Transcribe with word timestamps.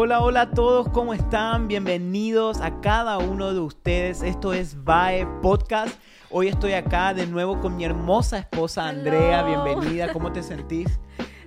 Hola, 0.00 0.20
hola 0.20 0.42
a 0.42 0.50
todos, 0.52 0.88
¿cómo 0.90 1.12
están? 1.12 1.66
Bienvenidos 1.66 2.60
a 2.60 2.80
cada 2.80 3.18
uno 3.18 3.52
de 3.52 3.58
ustedes. 3.58 4.22
Esto 4.22 4.52
es 4.52 4.84
VAE 4.84 5.26
Podcast. 5.42 6.00
Hoy 6.30 6.46
estoy 6.46 6.74
acá 6.74 7.14
de 7.14 7.26
nuevo 7.26 7.58
con 7.60 7.76
mi 7.76 7.84
hermosa 7.84 8.38
esposa 8.38 8.86
Andrea. 8.86 9.40
Hello. 9.40 9.64
Bienvenida, 9.64 10.12
¿cómo 10.12 10.30
te 10.30 10.44
sentís? 10.44 11.00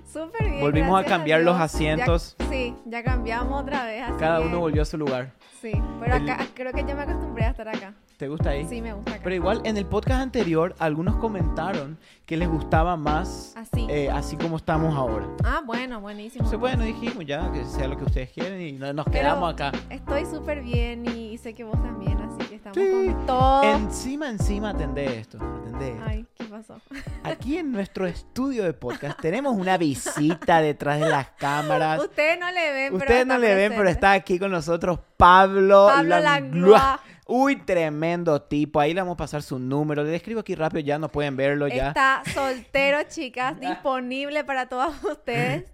Súper 0.04 0.50
bien. 0.50 0.60
Volvimos 0.60 1.00
a 1.00 1.04
cambiar 1.06 1.40
los 1.40 1.58
asientos. 1.58 2.36
Ya- 2.40 2.48
sí, 2.50 2.74
ya 2.84 3.02
cambiamos 3.02 3.58
otra 3.62 3.86
vez. 3.86 4.02
así 4.02 4.18
Cada 4.18 4.40
que- 4.40 4.46
uno 4.48 4.60
volvió 4.60 4.82
a 4.82 4.84
su 4.84 4.98
lugar. 4.98 5.32
Sí, 5.62 5.72
pero 5.98 6.16
El- 6.16 6.28
acá 6.28 6.44
creo 6.54 6.72
que 6.74 6.84
ya 6.84 6.94
me 6.94 7.02
acostumbré 7.04 7.44
a 7.46 7.50
estar 7.50 7.68
acá. 7.70 7.94
¿Te 8.22 8.28
gusta 8.28 8.50
ahí? 8.50 8.64
Sí, 8.68 8.80
me 8.80 8.92
gusta 8.92 9.14
acá. 9.14 9.20
Pero 9.24 9.34
igual 9.34 9.60
en 9.64 9.76
el 9.76 9.84
podcast 9.84 10.20
anterior 10.22 10.76
algunos 10.78 11.16
comentaron 11.16 11.98
que 12.24 12.36
les 12.36 12.48
gustaba 12.48 12.96
más 12.96 13.52
Así. 13.56 13.84
eh, 13.90 14.10
así 14.12 14.36
como 14.36 14.58
estamos 14.58 14.94
ahora. 14.94 15.26
Ah, 15.42 15.60
bueno, 15.66 16.00
buenísimo. 16.00 16.44
Entonces, 16.44 16.60
bueno, 16.60 16.84
dijimos 16.84 17.26
ya 17.26 17.50
que 17.50 17.64
sea 17.64 17.88
lo 17.88 17.96
que 17.96 18.04
ustedes 18.04 18.30
quieren 18.30 18.60
y 18.60 18.72
no- 18.74 18.92
nos 18.92 19.06
Pero 19.06 19.18
quedamos 19.18 19.52
acá. 19.52 19.72
Estoy 19.90 20.24
súper 20.26 20.62
bien 20.62 21.04
y, 21.04 21.36
sé 21.38 21.52
que 21.52 21.64
vos 21.64 21.82
también, 21.82 22.16
así 22.20 22.48
que 22.48 22.54
estamos 22.54 22.78
Sí. 22.78 23.12
con 23.12 23.26
todo. 23.26 23.62
Encima, 23.64 24.28
encima, 24.28 24.70
atendé 24.70 25.18
esto. 25.18 25.38
Atendé. 25.42 25.96
Ay, 26.06 26.24
¿qué 26.36 26.44
pasó? 26.44 26.80
Aquí 27.24 27.58
en 27.58 27.72
nuestro 27.72 28.06
estudio 28.06 28.62
de 28.62 28.72
podcast 28.72 29.20
tenemos 29.20 29.52
una 29.56 29.76
visita 29.78 30.60
detrás 30.60 31.00
de 31.00 31.08
las 31.08 31.26
cámaras. 31.30 32.00
Ustedes 32.00 32.38
no 32.38 32.52
le 32.52 32.72
ven, 32.72 32.92
pero 32.92 32.96
Ustedes 32.98 33.26
no 33.26 33.34
está 33.34 33.46
le 33.48 33.54
ven, 33.56 33.72
pero 33.76 33.88
está 33.88 34.12
aquí 34.12 34.38
con 34.38 34.52
nosotros 34.52 35.00
Pablo, 35.16 35.88
Pablo 35.88 36.20
Langlois. 36.20 36.80
Langlois. 36.80 37.11
Uy, 37.26 37.56
tremendo 37.56 38.42
tipo. 38.42 38.80
Ahí 38.80 38.94
le 38.94 39.00
vamos 39.00 39.14
a 39.14 39.16
pasar 39.16 39.42
su 39.42 39.58
número. 39.58 40.02
Le 40.02 40.14
escribo 40.14 40.40
aquí 40.40 40.54
rápido, 40.54 40.80
ya 40.80 40.98
no 40.98 41.08
pueden 41.08 41.36
verlo 41.36 41.68
ya. 41.68 41.88
Está 41.88 42.22
soltero, 42.34 42.98
chicas, 43.08 43.58
disponible 43.60 44.44
para 44.44 44.68
todos 44.68 44.92
ustedes. 45.04 45.64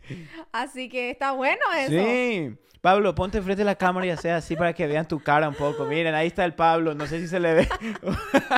Así 0.53 0.89
que 0.89 1.11
está 1.11 1.33
bueno 1.33 1.63
eso. 1.79 1.91
Sí. 1.91 2.59
Pablo, 2.81 3.15
ponte 3.15 3.43
frente 3.43 3.63
a 3.63 3.65
la 3.65 3.75
cámara 3.75 4.07
y 4.07 4.17
sea 4.17 4.37
así 4.37 4.55
para 4.55 4.73
que 4.73 4.87
vean 4.87 5.09
tu 5.09 5.21
cara 5.21 5.49
un 5.49 5.55
poco. 5.55 5.85
Miren, 5.85 6.15
ahí 6.15 6.29
está 6.29 6.45
el 6.45 6.55
Pablo. 6.55 6.95
No 6.95 7.07
sé 7.07 7.19
si 7.19 7.27
se 7.27 7.41
le 7.41 7.55
ve. 7.55 7.69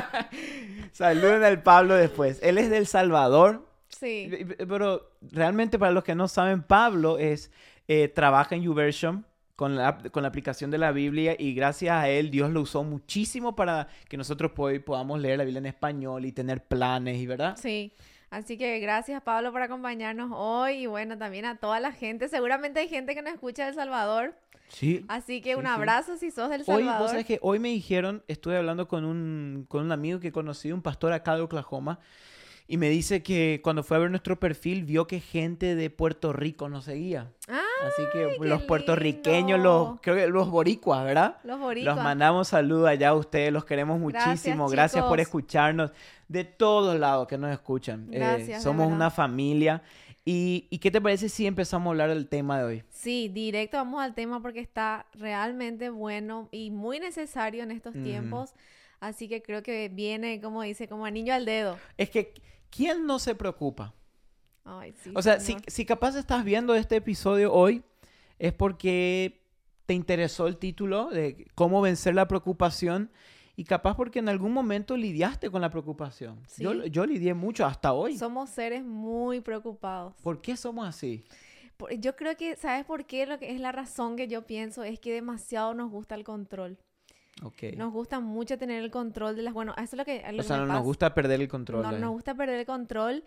Saluden 0.93 1.43
al 1.43 1.63
Pablo 1.63 1.95
después. 1.95 2.39
Él 2.43 2.59
es 2.59 2.69
del 2.69 2.87
Salvador. 2.87 3.67
Sí. 3.89 4.31
Pero 4.59 5.11
realmente 5.23 5.79
para 5.79 5.93
los 5.93 6.05
que 6.05 6.15
no 6.15 6.29
saben, 6.29 6.63
Pablo 6.63 7.19
es 7.19 7.51
eh, 7.89 8.09
trabaja 8.09 8.55
en 8.55 8.63
YouVersion 8.63 9.27
con 9.61 9.77
la, 9.77 9.99
con 10.11 10.23
la 10.23 10.29
aplicación 10.31 10.71
de 10.71 10.79
la 10.79 10.91
Biblia 10.91 11.37
y 11.39 11.53
gracias 11.53 11.93
a 11.95 12.09
él 12.09 12.31
Dios 12.31 12.51
lo 12.51 12.63
usó 12.63 12.83
muchísimo 12.83 13.55
para 13.55 13.89
que 14.09 14.17
nosotros 14.17 14.53
po- 14.53 14.71
podamos 14.87 15.21
leer 15.21 15.37
la 15.37 15.45
Biblia 15.45 15.59
en 15.59 15.67
español 15.67 16.25
y 16.25 16.33
tener 16.33 16.65
planes 16.65 17.19
y 17.19 17.27
verdad. 17.27 17.59
Sí. 17.61 17.93
Así 18.31 18.57
que 18.57 18.79
gracias 18.79 19.21
Pablo 19.23 19.53
por 19.53 19.61
acompañarnos 19.61 20.31
hoy 20.33 20.85
y 20.85 20.87
bueno, 20.87 21.19
también 21.19 21.45
a 21.45 21.57
toda 21.59 21.79
la 21.79 21.93
gente. 21.93 22.31
Seguramente 22.31 22.81
hay 22.81 22.89
gente 22.89 23.15
que 23.15 23.21
nos 23.21 23.35
escucha 23.35 23.65
de 23.65 23.69
El 23.69 23.75
Salvador. 23.75 24.35
Sí. 24.69 25.05
Así 25.09 25.43
que 25.43 25.51
Sí, 25.51 25.57
un 25.57 25.65
sí. 25.67 25.69
abrazo 25.71 26.17
si 26.17 26.31
sos 26.31 26.49
del 26.49 26.63
Hoy, 26.63 26.67
Salvador. 26.85 27.01
vos 27.03 27.11
sabés 27.11 27.27
que 27.27 27.39
hoy 27.43 27.59
me 27.59 27.69
dijeron, 27.69 28.23
estuve 28.29 28.57
hablando 28.57 28.89
con 28.89 29.05
un, 29.05 29.67
con 29.69 29.85
un 29.85 29.93
amigo 29.93 30.21
que 30.21 30.33
conocí, 30.33 30.73
un 30.73 30.81
pastor 30.81 31.13
acá 31.13 31.35
de 31.37 31.43
Oklahoma, 31.43 31.99
y 32.67 32.79
me 32.79 32.89
dice 32.89 33.23
que 33.23 33.61
cuando 33.63 33.83
fue 33.83 33.99
a 33.99 34.01
ver 34.01 34.11
nuestro 34.11 34.41
perfil 34.41 34.85
vio 34.85 35.07
que 35.07 35.21
gente 35.21 35.75
de 35.75 35.91
Puerto 35.91 36.33
Rico 36.33 36.69
nos 36.71 36.85
seguía. 36.87 37.31
Así 37.87 38.03
que 38.13 38.25
¡Ay, 38.25 38.37
qué 38.41 38.47
los 38.49 38.63
puertorriqueños, 38.63 39.59
los, 39.61 39.83
lindo! 39.87 40.01
creo 40.03 40.17
que 40.17 40.27
los 40.29 40.51
boricuas, 40.51 41.05
¿verdad? 41.05 41.39
Los 41.45 41.59
boricuas. 41.59 41.97
Los 41.97 42.05
mandamos 42.05 42.49
saludos 42.49 42.89
allá 42.89 43.11
a 43.11 43.15
ustedes, 43.15 43.53
los 43.53 43.65
queremos 43.65 44.01
Gracias, 44.01 44.27
muchísimo. 44.27 44.69
Gracias, 44.69 45.03
por 45.05 45.19
chicos. 45.19 45.29
escucharnos 45.29 45.93
de 46.29 46.45
todos 46.45 46.99
lados 46.99 47.27
que 47.27 47.39
nos 47.39 47.51
escuchan. 47.53 48.09
Eh, 48.13 48.19
Gracias, 48.19 48.59
de 48.59 48.61
somos 48.61 48.87
una 48.93 49.11
familia. 49.11 49.83
¿Y, 50.25 50.67
¿Y 50.71 50.79
qué 50.79 50.91
te 50.91 51.01
parece 51.01 51.29
si 51.31 51.47
empezamos 51.47 51.87
a 51.87 51.91
hablar 51.93 52.11
del 52.11 52.29
tema 52.29 52.59
de 52.59 52.65
hoy? 52.65 52.85
Sí, 52.91 53.29
directo 53.33 53.79
vamos 53.79 54.03
al 54.03 54.15
tema 54.15 54.43
porque 54.43 54.61
está 54.61 55.07
realmente 55.15 55.89
bueno 55.89 56.49
y 56.53 56.71
muy 56.71 57.01
necesario 57.01 57.63
en 57.63 57.71
estos 57.71 57.95
Ujú. 57.95 58.05
tiempos. 58.05 58.53
Así 59.01 59.29
que 59.29 59.43
creo 59.43 59.63
que 59.63 59.89
viene, 59.89 60.41
como 60.43 60.61
dice, 60.63 60.87
como 60.87 61.07
anillo 61.07 61.33
al 61.33 61.47
dedo. 61.47 61.79
Es 61.97 62.11
que, 62.11 62.35
¿quién 62.71 63.07
no 63.07 63.19
se 63.19 63.35
preocupa? 63.35 63.95
Ay, 64.65 64.93
sí. 65.03 65.11
O 65.15 65.23
sea, 65.23 65.41
si, 65.41 65.57
si 65.67 65.85
capaz 65.85 66.17
estás 66.17 66.45
viendo 66.45 66.75
este 66.75 66.97
episodio 66.97 67.53
hoy, 67.53 67.83
es 68.39 68.53
porque 68.53 69.41
te 69.87 69.95
interesó 69.95 70.47
el 70.47 70.57
título 70.59 71.11
de 71.11 71.47
cómo 71.55 71.81
vencer 71.81 72.15
la 72.15 72.29
preocupación 72.29 73.11
y 73.57 73.65
capaz 73.65 73.97
porque 73.97 74.21
en 74.21 74.29
algún 74.29 74.53
momento 74.53 74.97
lidiaste 74.97 75.51
con 75.51 75.61
la 75.61 75.71
preocupación. 75.71 76.41
Yo, 76.59 76.73
Sí. 76.85 76.91
yo 76.91 77.05
lidié 77.07 77.35
mucho 77.35 77.67
hasta 77.67 77.93
hoy. 77.93 78.17
Somos 78.17 78.51
seres 78.51 78.85
muy 78.85 79.41
preocupados. 79.41 80.15
¿Por 80.23 80.41
qué 80.41 80.57
somos 80.57 80.87
así? 80.89 81.25
Por- 81.77 81.93
Yo 81.95 82.15
creo 82.17 82.37
que, 82.37 82.57
¿sabes 82.57 82.85
por 82.85 83.05
qué? 83.07 83.27
Lo 83.27 83.39
que 83.39 83.53
es 83.53 83.61
la 83.61 83.73
razón 83.73 84.17
que 84.17 84.29
yo 84.29 84.47
pienso 84.47 84.85
es 84.85 85.01
que 85.01 85.13
demasiado 85.13 85.75
nos 85.75 85.91
gusta 85.91 86.15
el 86.15 86.25
control. 86.25 86.79
Ok. 87.43 87.75
Nos 87.77 87.93
gusta 87.93 88.21
mucho 88.21 88.59
tener 88.59 88.83
el 88.85 88.91
control 88.91 89.35
de 89.35 89.43
las... 89.43 89.55
Bueno, 89.55 89.73
eso 89.77 89.85
es 89.85 89.95
lo 89.95 90.05
que, 90.05 90.23
lo 90.33 90.41
o 90.41 90.43
sea, 90.43 90.59
no 90.59 90.67
nos 90.67 90.83
gusta 90.85 91.15
perder 91.15 91.41
el 91.41 91.49
control. 91.49 91.83
No 91.83 91.89
ahí. 91.89 92.01
nos 92.01 92.11
gusta 92.13 92.35
perder 92.35 92.61
el 92.61 92.67
control 92.67 93.25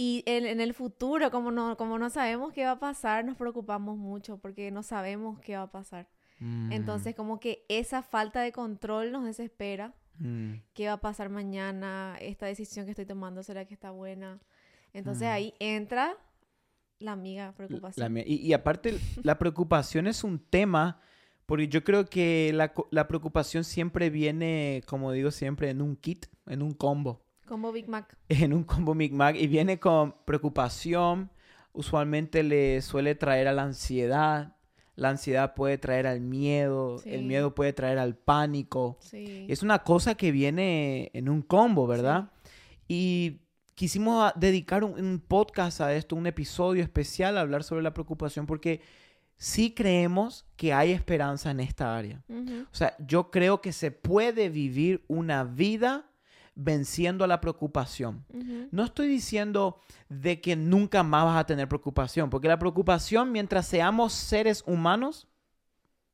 y 0.00 0.22
en, 0.26 0.46
en 0.46 0.60
el 0.60 0.72
futuro, 0.74 1.30
como 1.30 1.50
no, 1.50 1.76
como 1.76 1.98
no 1.98 2.08
sabemos 2.08 2.52
qué 2.52 2.64
va 2.64 2.72
a 2.72 2.78
pasar, 2.78 3.24
nos 3.24 3.36
preocupamos 3.36 3.98
mucho 3.98 4.38
porque 4.38 4.70
no 4.70 4.82
sabemos 4.84 5.40
qué 5.40 5.56
va 5.56 5.62
a 5.64 5.70
pasar. 5.72 6.08
Mm, 6.40 6.70
Entonces, 6.72 7.14
como 7.16 7.40
que 7.40 7.64
esa 7.68 8.02
falta 8.02 8.40
de 8.40 8.52
control 8.52 9.10
nos 9.10 9.24
desespera. 9.24 9.94
mm. 10.18 10.52
¿Qué 10.72 10.86
va 10.86 10.92
a 10.94 11.00
pasar 11.00 11.30
mañana? 11.30 12.16
Esta 12.20 12.46
decisión 12.46 12.84
que 12.86 12.92
estoy 12.92 13.06
tomando, 13.06 13.42
¿será 13.42 13.64
que 13.64 13.74
está 13.74 13.90
buena? 13.90 14.38
Entonces 14.92 15.26
Mm. 15.28 15.32
ahí 15.32 15.54
entra 15.58 16.16
la 17.00 17.12
amiga 17.12 17.46
La 17.46 17.52
preocupación. 17.52 18.16
y, 18.18 18.34
y 18.36 18.52
aparte, 18.52 18.98
la 19.24 19.36
preocupación 19.38 20.06
es 20.06 20.22
un 20.24 20.38
tema, 20.38 21.00
porque 21.46 21.68
yo 21.68 21.82
creo 21.82 22.06
que 22.06 22.52
la, 22.54 22.72
la 22.90 23.08
preocupación 23.08 23.64
siempre 23.64 24.10
viene, 24.10 24.82
como 24.86 25.10
digo 25.12 25.30
siempre, 25.30 25.70
en 25.70 25.82
un 25.82 25.96
kit, 25.96 26.26
en 26.46 26.62
un 26.62 26.72
combo. 26.72 27.24
Como 27.48 27.72
Big 27.72 27.88
Mac. 27.88 28.16
en 28.28 28.52
un 28.52 28.64
combo 28.64 28.94
Big 28.94 29.12
Mac 29.12 29.36
y 29.36 29.46
viene 29.46 29.78
con 29.78 30.14
preocupación, 30.24 31.30
usualmente 31.72 32.42
le 32.42 32.82
suele 32.82 33.14
traer 33.14 33.48
a 33.48 33.52
la 33.52 33.62
ansiedad, 33.62 34.56
la 34.96 35.10
ansiedad 35.10 35.54
puede 35.54 35.78
traer 35.78 36.06
al 36.06 36.20
miedo, 36.20 37.00
el 37.04 37.22
miedo 37.24 37.54
puede 37.54 37.72
traer 37.72 37.98
al 37.98 38.16
pánico. 38.16 38.98
Sí. 39.00 39.46
Es 39.48 39.62
una 39.62 39.80
cosa 39.80 40.16
que 40.16 40.32
viene 40.32 41.10
en 41.14 41.28
un 41.28 41.42
combo, 41.42 41.86
¿verdad? 41.86 42.32
Y 42.88 43.42
quisimos 43.74 44.32
dedicar 44.34 44.82
un, 44.82 44.98
un 44.98 45.20
podcast 45.20 45.80
a 45.80 45.94
esto, 45.94 46.16
un 46.16 46.26
episodio 46.26 46.82
especial 46.82 47.38
a 47.38 47.42
hablar 47.42 47.62
sobre 47.62 47.82
la 47.82 47.94
preocupación 47.94 48.46
porque 48.46 48.80
sí 49.38 49.72
creemos 49.72 50.46
que 50.56 50.72
hay 50.72 50.90
esperanza 50.90 51.50
en 51.50 51.60
esta 51.60 51.96
área. 51.96 52.22
O 52.28 52.74
sea, 52.74 52.96
yo 52.98 53.30
creo 53.30 53.60
que 53.60 53.72
se 53.72 53.90
puede 53.90 54.50
vivir 54.50 55.04
una 55.06 55.44
vida 55.44 56.07
venciendo 56.58 57.22
a 57.24 57.28
la 57.28 57.40
preocupación. 57.40 58.24
No 58.72 58.84
estoy 58.84 59.06
diciendo 59.08 59.80
de 60.08 60.40
que 60.40 60.56
nunca 60.56 61.02
más 61.04 61.24
vas 61.24 61.38
a 61.38 61.46
tener 61.46 61.68
preocupación, 61.68 62.28
porque 62.28 62.48
la 62.48 62.58
preocupación, 62.58 63.30
mientras 63.32 63.66
seamos 63.66 64.12
seres 64.12 64.64
humanos, 64.66 65.28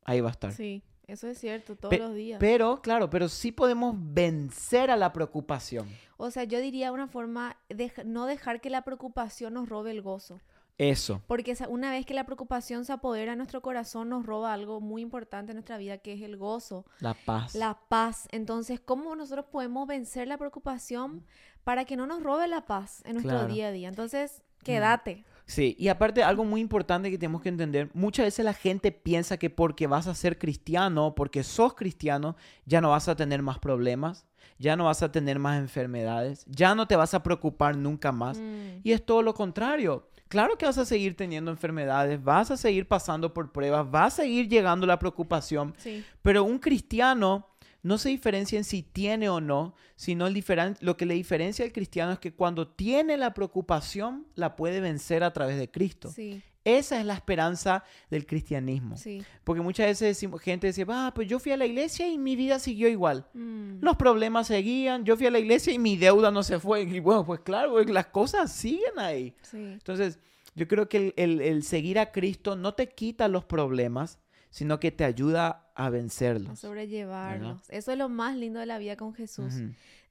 ahí 0.04 0.20
va 0.20 0.28
a 0.28 0.32
estar. 0.32 0.52
Sí, 0.52 0.82
eso 1.06 1.26
es 1.28 1.38
cierto, 1.38 1.76
todos 1.76 1.90
Pe- 1.90 1.98
los 1.98 2.14
días. 2.14 2.38
Pero, 2.38 2.82
claro, 2.82 3.08
pero 3.08 3.28
sí 3.28 3.52
podemos 3.52 3.94
vencer 3.98 4.90
a 4.90 4.96
la 4.96 5.12
preocupación. 5.14 5.88
O 6.18 6.30
sea, 6.30 6.44
yo 6.44 6.60
diría 6.60 6.92
una 6.92 7.08
forma 7.08 7.56
de 7.70 7.90
no 8.04 8.26
dejar 8.26 8.60
que 8.60 8.68
la 8.70 8.82
preocupación 8.82 9.54
nos 9.54 9.68
robe 9.68 9.92
el 9.92 10.02
gozo. 10.02 10.40
Eso. 10.76 11.22
Porque 11.28 11.56
una 11.68 11.90
vez 11.90 12.04
que 12.04 12.14
la 12.14 12.24
preocupación 12.26 12.84
se 12.84 12.92
apodera 12.92 13.32
de 13.32 13.36
nuestro 13.36 13.62
corazón, 13.62 14.08
nos 14.08 14.26
roba 14.26 14.52
algo 14.52 14.80
muy 14.80 15.02
importante 15.02 15.52
en 15.52 15.56
nuestra 15.56 15.78
vida, 15.78 15.98
que 15.98 16.14
es 16.14 16.22
el 16.22 16.36
gozo, 16.36 16.84
La 16.98 17.14
paz. 17.14 17.54
la 17.54 17.78
paz. 17.88 18.26
Entonces, 18.32 18.80
¿cómo 18.80 19.14
nosotros 19.14 19.46
podemos 19.52 19.86
vencer 19.86 20.26
la 20.26 20.36
preocupación 20.36 21.24
para 21.62 21.84
que 21.84 21.96
no 21.96 22.06
nos 22.06 22.22
robe 22.22 22.48
la 22.48 22.66
paz 22.66 23.02
en 23.06 23.14
nuestro 23.14 23.36
Claro. 23.38 23.54
día 23.54 23.68
a 23.68 23.70
día? 23.72 23.88
Entonces, 23.88 24.42
quédate. 24.64 25.24
Sí, 25.46 25.76
y 25.78 25.88
aparte 25.88 26.22
algo 26.24 26.44
muy 26.44 26.60
importante 26.62 27.10
que 27.10 27.18
tenemos 27.18 27.42
que 27.42 27.50
entender, 27.50 27.90
muchas 27.92 28.24
veces 28.24 28.44
la 28.46 28.54
gente 28.54 28.90
piensa 28.92 29.36
que 29.36 29.50
porque 29.50 29.86
vas 29.86 30.06
a 30.06 30.14
ser 30.14 30.38
cristiano, 30.38 31.14
porque 31.14 31.42
sos 31.44 31.74
cristiano, 31.74 32.34
ya 32.64 32.80
no 32.80 32.90
vas 32.90 33.08
a 33.08 33.14
tener 33.14 33.42
más 33.42 33.58
problemas, 33.58 34.24
ya 34.58 34.74
no 34.74 34.86
vas 34.86 35.02
a 35.02 35.12
tener 35.12 35.38
más 35.38 35.58
enfermedades, 35.60 36.44
ya 36.46 36.74
no 36.74 36.88
te 36.88 36.96
vas 36.96 37.12
a 37.12 37.22
preocupar 37.22 37.76
nunca 37.76 38.10
más. 38.10 38.38
Mm, 38.38 38.80
Y 38.82 38.92
es 38.92 39.04
todo 39.04 39.20
lo 39.22 39.34
contrario. 39.34 40.08
Claro 40.28 40.56
que 40.58 40.66
vas 40.66 40.78
a 40.78 40.84
seguir 40.84 41.16
teniendo 41.16 41.50
enfermedades, 41.50 42.22
vas 42.22 42.50
a 42.50 42.56
seguir 42.56 42.88
pasando 42.88 43.32
por 43.34 43.52
pruebas, 43.52 43.86
va 43.92 44.06
a 44.06 44.10
seguir 44.10 44.48
llegando 44.48 44.86
la 44.86 44.98
preocupación, 44.98 45.74
sí, 45.78 46.04
pero 46.22 46.44
un 46.44 46.58
cristiano 46.58 47.48
no 47.82 47.98
se 47.98 48.08
diferencia 48.08 48.56
en 48.56 48.64
si 48.64 48.82
tiene 48.82 49.28
o 49.28 49.40
no, 49.40 49.74
sino 49.94 50.26
el 50.26 50.34
diferen- 50.34 50.76
lo 50.80 50.96
que 50.96 51.04
le 51.06 51.14
diferencia 51.14 51.64
al 51.64 51.72
cristiano 51.72 52.12
es 52.12 52.18
que 52.18 52.32
cuando 52.32 52.66
tiene 52.68 53.16
la 53.18 53.34
preocupación, 53.34 54.26
la 54.34 54.56
puede 54.56 54.80
vencer 54.80 55.22
a 55.22 55.32
través 55.32 55.58
de 55.58 55.70
Cristo. 55.70 56.10
sí, 56.10 56.42
Esa 56.64 56.98
es 56.98 57.04
la 57.04 57.14
esperanza 57.14 57.84
del 58.10 58.26
cristianismo. 58.26 58.96
sí. 58.96 59.22
Porque 59.44 59.60
muchas 59.60 59.86
veces 59.86 60.08
decimos, 60.08 60.40
gente 60.40 60.66
dice, 60.68 60.86
ah, 60.88 61.12
pues 61.14 61.28
yo 61.28 61.38
fui 61.38 61.52
a 61.52 61.56
la 61.58 61.66
iglesia 61.66 62.08
y 62.08 62.16
mi 62.16 62.34
vida 62.36 62.58
siguió 62.58 62.88
igual. 62.88 63.26
Mm, 63.34 63.80
Los 63.82 63.96
problemas 63.96 64.46
seguían, 64.46 65.04
yo 65.04 65.16
fui 65.16 65.26
a 65.26 65.30
la 65.30 65.38
iglesia 65.38 65.72
y 65.74 65.78
mi 65.78 65.96
deuda 65.98 66.30
no 66.30 66.42
se 66.42 66.58
fue. 66.58 66.82
Y 66.82 67.00
bueno, 67.00 67.26
pues 67.26 67.40
claro, 67.40 67.78
las 67.84 68.06
cosas 68.06 68.50
siguen 68.52 68.98
ahí. 68.98 69.34
sí. 69.42 69.58
Entonces, 69.58 70.18
Yo 70.56 70.68
creo 70.68 70.88
que 70.88 70.96
el, 70.98 71.14
el- 71.16 71.40
el 71.40 71.62
seguir 71.64 71.98
a 71.98 72.12
Cristo 72.12 72.54
no 72.54 72.74
te 72.74 72.88
quita 72.88 73.26
los 73.26 73.44
problemas, 73.44 74.20
sino 74.54 74.78
que 74.78 74.92
te 74.92 75.02
ayuda 75.04 75.66
a 75.74 75.86
A 75.86 75.90
vencerlos. 75.90 76.60
sobrellevarlos. 76.60 77.68
Eso 77.70 77.90
es 77.90 77.98
lo 77.98 78.08
más 78.08 78.36
lindo 78.36 78.60
de 78.60 78.66
la 78.66 78.78
vida 78.78 78.94
con 78.96 79.12
Jesús. 79.12 79.52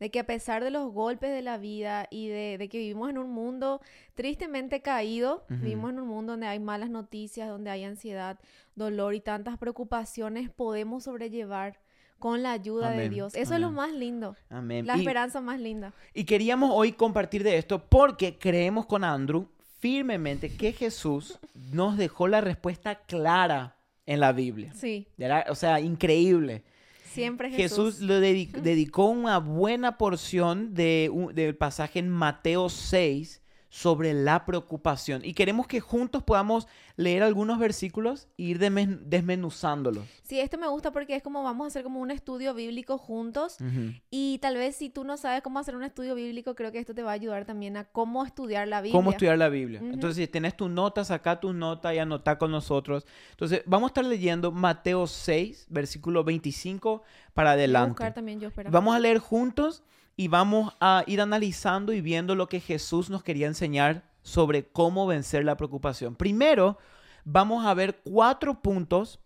De 0.02 0.12
que 0.12 0.20
a 0.20 0.26
pesar 0.26 0.62
de 0.66 0.70
los 0.70 0.92
golpes 0.92 1.32
de 1.32 1.42
la 1.42 1.58
vida 1.58 2.08
y 2.12 2.28
de, 2.28 2.58
de 2.58 2.68
que 2.68 2.78
vivimos 2.80 3.10
en 3.10 3.18
un 3.20 3.32
mundo 3.32 3.80
tristemente 4.16 4.82
caído, 4.82 5.46
vivimos 5.48 5.92
en 5.92 6.00
un 6.02 6.10
mundo 6.10 6.34
donde 6.34 6.48
hay 6.48 6.60
malas 6.60 6.90
noticias, 6.90 7.48
donde 7.48 7.70
hay 7.70 7.86
ansiedad, 7.86 8.38
dolor 8.76 9.16
y 9.16 9.22
tantas 9.22 9.58
preocupaciones, 9.58 10.50
podemos 10.50 11.06
sobrellevar 11.06 11.80
con 12.20 12.44
la 12.44 12.52
ayuda 12.52 12.90
de 12.90 13.08
Dios. 13.08 13.36
Eso 13.36 13.54
es 13.54 13.62
lo 13.62 13.72
más 13.72 13.94
lindo, 13.94 14.36
Amén. 14.50 14.86
la 14.86 14.98
Y- 14.98 15.00
esperanza 15.00 15.40
más 15.40 15.58
linda. 15.62 15.94
Y 16.14 16.26
queríamos 16.26 16.70
hoy 16.74 16.92
compartir 16.92 17.44
de 17.44 17.58
esto 17.58 17.82
porque 17.88 18.38
creemos 18.38 18.86
con 18.88 19.06
Andrew 19.06 19.48
firmemente 19.80 20.54
que 20.56 20.74
Jesús 20.74 21.40
nos 21.72 21.96
dejó 21.98 22.28
la 22.28 22.42
respuesta 22.42 22.96
clara 22.96 23.78
en 24.06 24.20
la 24.20 24.32
Biblia. 24.34 24.74
Sí, 24.74 25.08
Era- 25.18 25.46
o 25.50 25.56
sea, 25.56 25.80
increíble. 25.80 26.64
siempre 27.06 27.52
Jesús, 27.52 27.96
Jesús. 27.96 28.08
le 28.08 28.20
dedi- 28.20 28.52
dedicó 28.52 29.06
una 29.06 29.38
buena 29.38 29.98
porción 30.00 30.74
de 30.74 31.10
un- 31.14 31.34
del 31.36 31.56
pasaje 31.56 32.00
en 32.00 32.10
Mateo 32.10 32.70
6 32.70 33.43
sobre 33.76 34.14
la 34.14 34.46
preocupación. 34.46 35.26
Y 35.26 35.34
queremos 35.34 35.66
que 35.66 35.80
juntos 35.80 36.22
podamos 36.22 36.68
leer 36.96 37.24
algunos 37.24 37.58
versículos 37.58 38.28
e 38.38 38.44
ir 38.44 38.60
desmen- 38.60 39.00
desmenuzándolos. 39.06 40.06
Sí, 40.22 40.40
esto 40.40 40.60
me 40.60 40.68
gusta 40.68 40.92
porque 40.92 41.16
es 41.16 41.24
como 41.24 41.42
vamos 41.42 41.66
a 41.66 41.68
hacer 41.70 41.82
como 41.84 42.00
un 42.00 42.12
estudio 42.12 42.54
bíblico 42.54 43.00
juntos 43.00 43.58
y 44.12 44.38
tal 44.44 44.58
vez 44.58 44.76
si 44.76 44.92
tú 44.92 45.04
no 45.04 45.18
sabes 45.18 45.42
cómo 45.42 45.58
hacer 45.58 45.76
un 45.76 45.84
estudio 45.84 46.14
bíblico, 46.14 46.54
creo 46.54 46.72
que 46.72 46.78
esto 46.78 46.94
te 46.94 47.02
va 47.02 47.10
a 47.10 47.14
ayudar 47.16 47.46
también 47.46 47.76
a 47.76 47.86
cómo 47.86 48.24
estudiar 48.24 48.68
la 48.68 48.80
Biblia. 48.82 49.00
cómo 49.00 49.10
estudiar 49.10 49.40
la 49.40 49.50
Biblia. 49.50 49.80
Ujú. 49.82 49.92
Entonces, 49.92 50.18
si 50.24 50.28
tenés 50.32 50.56
tus 50.56 50.70
notas, 50.70 51.08
saca 51.08 51.40
tus 51.40 51.56
notas 51.56 51.96
y 51.96 51.98
anota 51.98 52.38
con 52.38 52.52
nosotros. 52.52 53.08
Entonces, 53.32 53.64
vamos 53.66 53.88
a 53.88 53.90
estar 53.90 54.06
leyendo 54.06 54.52
Mateo 54.52 55.08
6, 55.08 55.66
versículo 55.72 56.24
25 56.24 57.02
para 57.34 57.50
Voy 57.50 57.52
a 57.52 57.54
adelante. 57.54 57.90
buscar 57.90 58.14
también 58.14 58.40
yo, 58.40 58.50
espera. 58.50 58.70
Vamos 58.70 58.96
a 58.96 59.00
leer 59.00 59.18
juntos 59.18 59.82
y 60.16 60.28
vamos 60.28 60.74
a 60.80 61.04
ir 61.08 61.22
analizando 61.22 61.94
y 61.94 62.02
viendo 62.02 62.36
lo 62.36 62.48
que 62.48 62.60
Jesús 62.60 63.10
nos 63.10 63.24
quería 63.24 63.48
enseñar 63.48 64.04
sobre 64.22 64.66
cómo 64.68 65.08
vencer 65.08 65.44
la 65.44 65.58
preocupación. 65.58 66.16
Primero, 66.16 66.78
vamos 67.26 67.66
a 67.66 67.74
ver 67.74 68.02
cuatro 68.04 68.62
puntos 68.62 69.20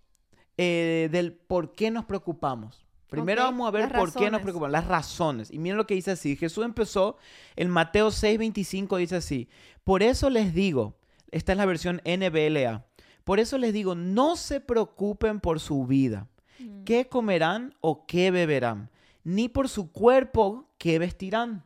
eh, 0.57 1.09
del 1.11 1.33
por 1.33 1.73
qué 1.73 1.91
nos 1.91 2.05
preocupamos. 2.05 2.85
Primero 3.07 3.43
vamos 3.43 3.67
a 3.67 3.71
ver 3.71 3.91
por 3.91 4.13
qué 4.13 4.29
nos 4.29 4.41
preocupamos, 4.41 4.71
las 4.71 4.87
razones. 4.87 5.49
Y 5.51 5.59
miren 5.59 5.77
lo 5.77 5.87
que 5.87 5.93
dice 5.93 6.11
así. 6.11 6.35
Jesús 6.35 6.65
empezó 6.65 7.17
en 7.55 7.69
Mateo 7.69 8.09
6:25, 8.09 8.97
dice 8.97 9.15
así. 9.17 9.47
Por 9.83 10.03
eso 10.03 10.29
les 10.29 10.53
digo, 10.53 10.97
esta 11.31 11.53
es 11.53 11.57
la 11.57 11.65
versión 11.65 12.01
NBLA, 12.03 12.85
por 13.23 13.39
eso 13.39 13.57
les 13.57 13.71
digo, 13.71 13.95
no 13.95 14.35
se 14.35 14.59
preocupen 14.59 15.39
por 15.39 15.59
su 15.59 15.85
vida 15.85 16.27
Mm. 16.59 16.83
qué 16.83 17.07
comerán 17.07 17.75
o 17.81 18.05
qué 18.05 18.31
beberán, 18.31 18.89
ni 19.27 19.49
por 19.49 19.67
su 19.67 19.91
cuerpo 19.91 20.73
qué 20.77 20.99
vestirán. 20.99 21.65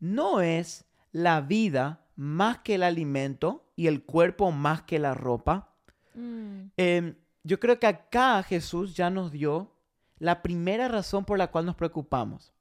No 0.00 0.40
es 0.40 0.86
la 1.12 1.40
vida 1.40 2.04
más 2.16 2.58
que 2.58 2.74
el 2.74 2.82
alimento 2.82 3.70
y 3.76 3.86
el 3.86 4.02
cuerpo 4.02 4.50
más 4.50 4.82
que 4.82 4.98
la 4.98 5.14
ropa. 5.14 5.72
Mm, 6.14 6.72
Em, 6.76 7.14
yo 7.44 7.60
creo 7.60 7.78
que 7.78 7.86
acá 7.86 8.42
Jesús 8.42 8.96
ya 8.96 9.08
nos 9.08 9.30
dio 9.30 9.72
la 10.18 10.42
primera 10.42 10.88
razón 10.88 11.24
por 11.24 11.38
la 11.38 11.52
cual 11.52 11.64
nos 11.64 11.76
preocupamos. 11.76 12.52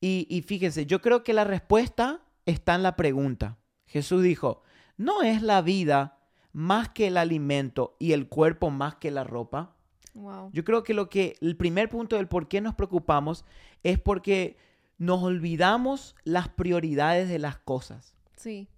Y, 0.00 0.26
y 0.28 0.42
fíjense, 0.42 0.84
yo 0.84 1.00
creo 1.00 1.22
que 1.22 1.32
la 1.32 1.44
respuesta 1.44 2.20
está 2.46 2.74
en 2.74 2.82
la 2.82 2.96
pregunta. 2.96 3.58
Jesús 3.86 4.24
dijo, 4.24 4.64
¿no 4.96 5.22
es 5.22 5.40
la 5.40 5.62
vida 5.62 6.18
más 6.52 6.88
que 6.88 7.06
el 7.06 7.16
alimento 7.16 7.96
y 8.00 8.10
el 8.10 8.28
cuerpo 8.28 8.70
más 8.70 8.96
que 8.96 9.12
la 9.12 9.22
ropa? 9.22 9.76
Wow. 10.14 10.50
Yo 10.52 10.64
creo 10.64 10.82
que 10.82 10.94
lo 10.94 11.08
que 11.08 11.36
el 11.40 11.56
primer 11.56 11.88
punto 11.88 12.16
del 12.16 12.28
por 12.28 12.48
qué 12.48 12.60
nos 12.60 12.74
preocupamos 12.74 13.44
es 13.82 13.98
porque 13.98 14.56
nos 14.98 15.22
olvidamos 15.22 16.14
las 16.24 16.48
prioridades 16.48 17.28
de 17.28 17.38
las 17.38 17.58
cosas. 17.58 18.14
Sí, 18.36 18.68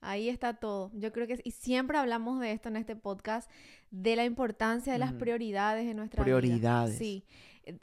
ahí 0.00 0.28
está 0.28 0.54
todo. 0.54 0.90
Yo 0.94 1.12
creo 1.12 1.26
que, 1.26 1.40
y 1.44 1.50
siempre 1.50 1.98
hablamos 1.98 2.40
de 2.40 2.52
esto 2.52 2.68
en 2.68 2.76
este 2.76 2.94
podcast, 2.96 3.50
de 3.90 4.16
la 4.16 4.24
importancia 4.24 4.92
de 4.92 4.98
las 4.98 5.12
prioridades 5.12 5.86
de 5.86 5.94
nuestra 5.94 6.22
vida. 6.24 6.36
Prioridades. 6.36 6.98
Sí. 6.98 7.24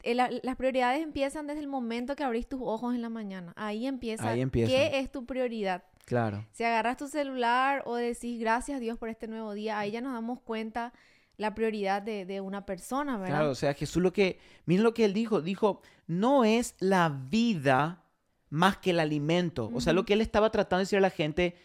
Eh, 0.02 0.14
la- 0.14 0.30
las 0.42 0.56
prioridades 0.56 1.02
empiezan 1.02 1.46
desde 1.46 1.60
el 1.60 1.66
momento 1.68 2.16
que 2.16 2.24
abrís 2.24 2.46
tus 2.48 2.60
ojos 2.62 2.94
en 2.94 3.02
la 3.02 3.10
mañana. 3.10 3.52
Ahí 3.56 3.86
empieza. 3.86 4.30
Ahí 4.30 4.40
empieza. 4.40 4.70
¿Qué 4.72 4.98
es 4.98 5.10
tu 5.12 5.26
prioridad? 5.26 5.84
Claro. 6.06 6.46
Si 6.52 6.64
agarras 6.64 6.96
tu 6.96 7.08
celular 7.08 7.82
o 7.86 7.96
decís 7.96 8.38
gracias 8.40 8.80
Dios 8.80 8.98
por 8.98 9.08
este 9.10 9.26
nuevo 9.28 9.52
día, 9.54 9.78
ahí 9.78 9.90
ya 9.90 10.00
nos 10.00 10.12
damos 10.14 10.40
cuenta 10.40 10.92
la 11.36 11.54
prioridad 11.54 12.02
de, 12.02 12.24
de 12.24 12.40
una 12.40 12.64
persona, 12.64 13.16
¿verdad? 13.16 13.36
Claro, 13.36 13.50
o 13.50 13.54
sea, 13.54 13.74
Jesús 13.74 14.02
lo 14.02 14.12
que, 14.12 14.38
miren 14.66 14.84
lo 14.84 14.94
que 14.94 15.04
él 15.04 15.12
dijo, 15.12 15.40
dijo, 15.40 15.82
no 16.06 16.44
es 16.44 16.76
la 16.80 17.08
vida 17.08 18.04
más 18.50 18.76
que 18.76 18.90
el 18.90 19.00
alimento. 19.00 19.70
O 19.74 19.80
sea, 19.80 19.92
lo 19.92 20.04
que 20.04 20.12
él 20.12 20.20
estaba 20.20 20.50
tratando 20.50 20.78
de 20.78 20.82
decir 20.84 20.98
a 20.98 21.02
la 21.02 21.10
gente 21.10 21.56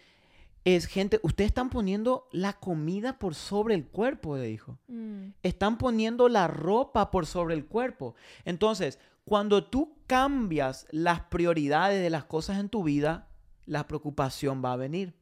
es, 0.66 0.88
gente, 0.88 1.20
ustedes 1.24 1.50
están 1.50 1.70
poniendo 1.70 2.28
la 2.32 2.54
comida 2.54 3.20
por 3.20 3.36
sobre 3.36 3.76
el 3.76 3.86
cuerpo, 3.86 4.38
le 4.38 4.48
dijo. 4.48 4.78
Mm, 4.88 5.30
están 5.44 5.78
poniendo 5.78 6.28
la 6.30 6.48
ropa 6.48 7.12
por 7.12 7.26
sobre 7.26 7.56
el 7.56 7.66
cuerpo. 7.66 8.16
Entonces, 8.44 9.00
cuando 9.24 9.64
tú 9.64 9.98
cambias 10.08 10.88
las 10.90 11.22
prioridades 11.22 12.02
de 12.02 12.10
las 12.10 12.26
cosas 12.26 12.58
en 12.60 12.70
tu 12.70 12.84
vida, 12.84 13.28
la 13.66 13.88
preocupación 13.88 14.64
va 14.66 14.74
a 14.74 14.78
venir. 14.78 15.14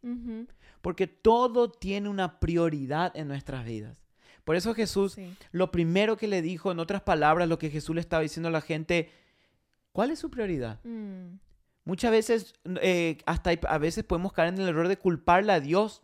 Porque 0.81 1.07
todo 1.07 1.69
tiene 1.69 2.07
una 2.07 2.39
prioridad 2.39 3.11
en 3.15 3.27
nuestras 3.27 3.65
vidas. 3.65 4.06
Por 4.47 4.55
eso 4.55 4.73
Jesús, 4.73 5.11
sí. 5.11 5.35
lo 5.51 5.71
primero 5.71 6.15
que 6.15 6.25
le 6.25 6.41
dijo, 6.41 6.71
en 6.71 6.79
otras 6.79 7.01
palabras, 7.01 7.49
lo 7.49 7.59
que 7.59 7.69
Jesús 7.69 7.93
le 7.93 7.99
estaba 7.99 8.23
diciendo 8.23 8.47
a 8.47 8.51
la 8.53 8.61
gente, 8.61 9.11
¿cuál 9.91 10.09
es 10.09 10.19
su 10.19 10.29
prioridad? 10.29 10.79
Mm, 10.85 11.35
Muchas 11.83 12.11
veces, 12.11 12.53
eh, 12.81 13.17
hasta 13.25 13.51
a 13.67 13.77
veces 13.77 14.05
podemos 14.05 14.31
caer 14.31 14.53
en 14.53 14.61
el 14.61 14.69
error 14.69 14.87
de 14.87 14.97
culparle 14.97 15.51
a 15.51 15.59
Dios 15.59 16.01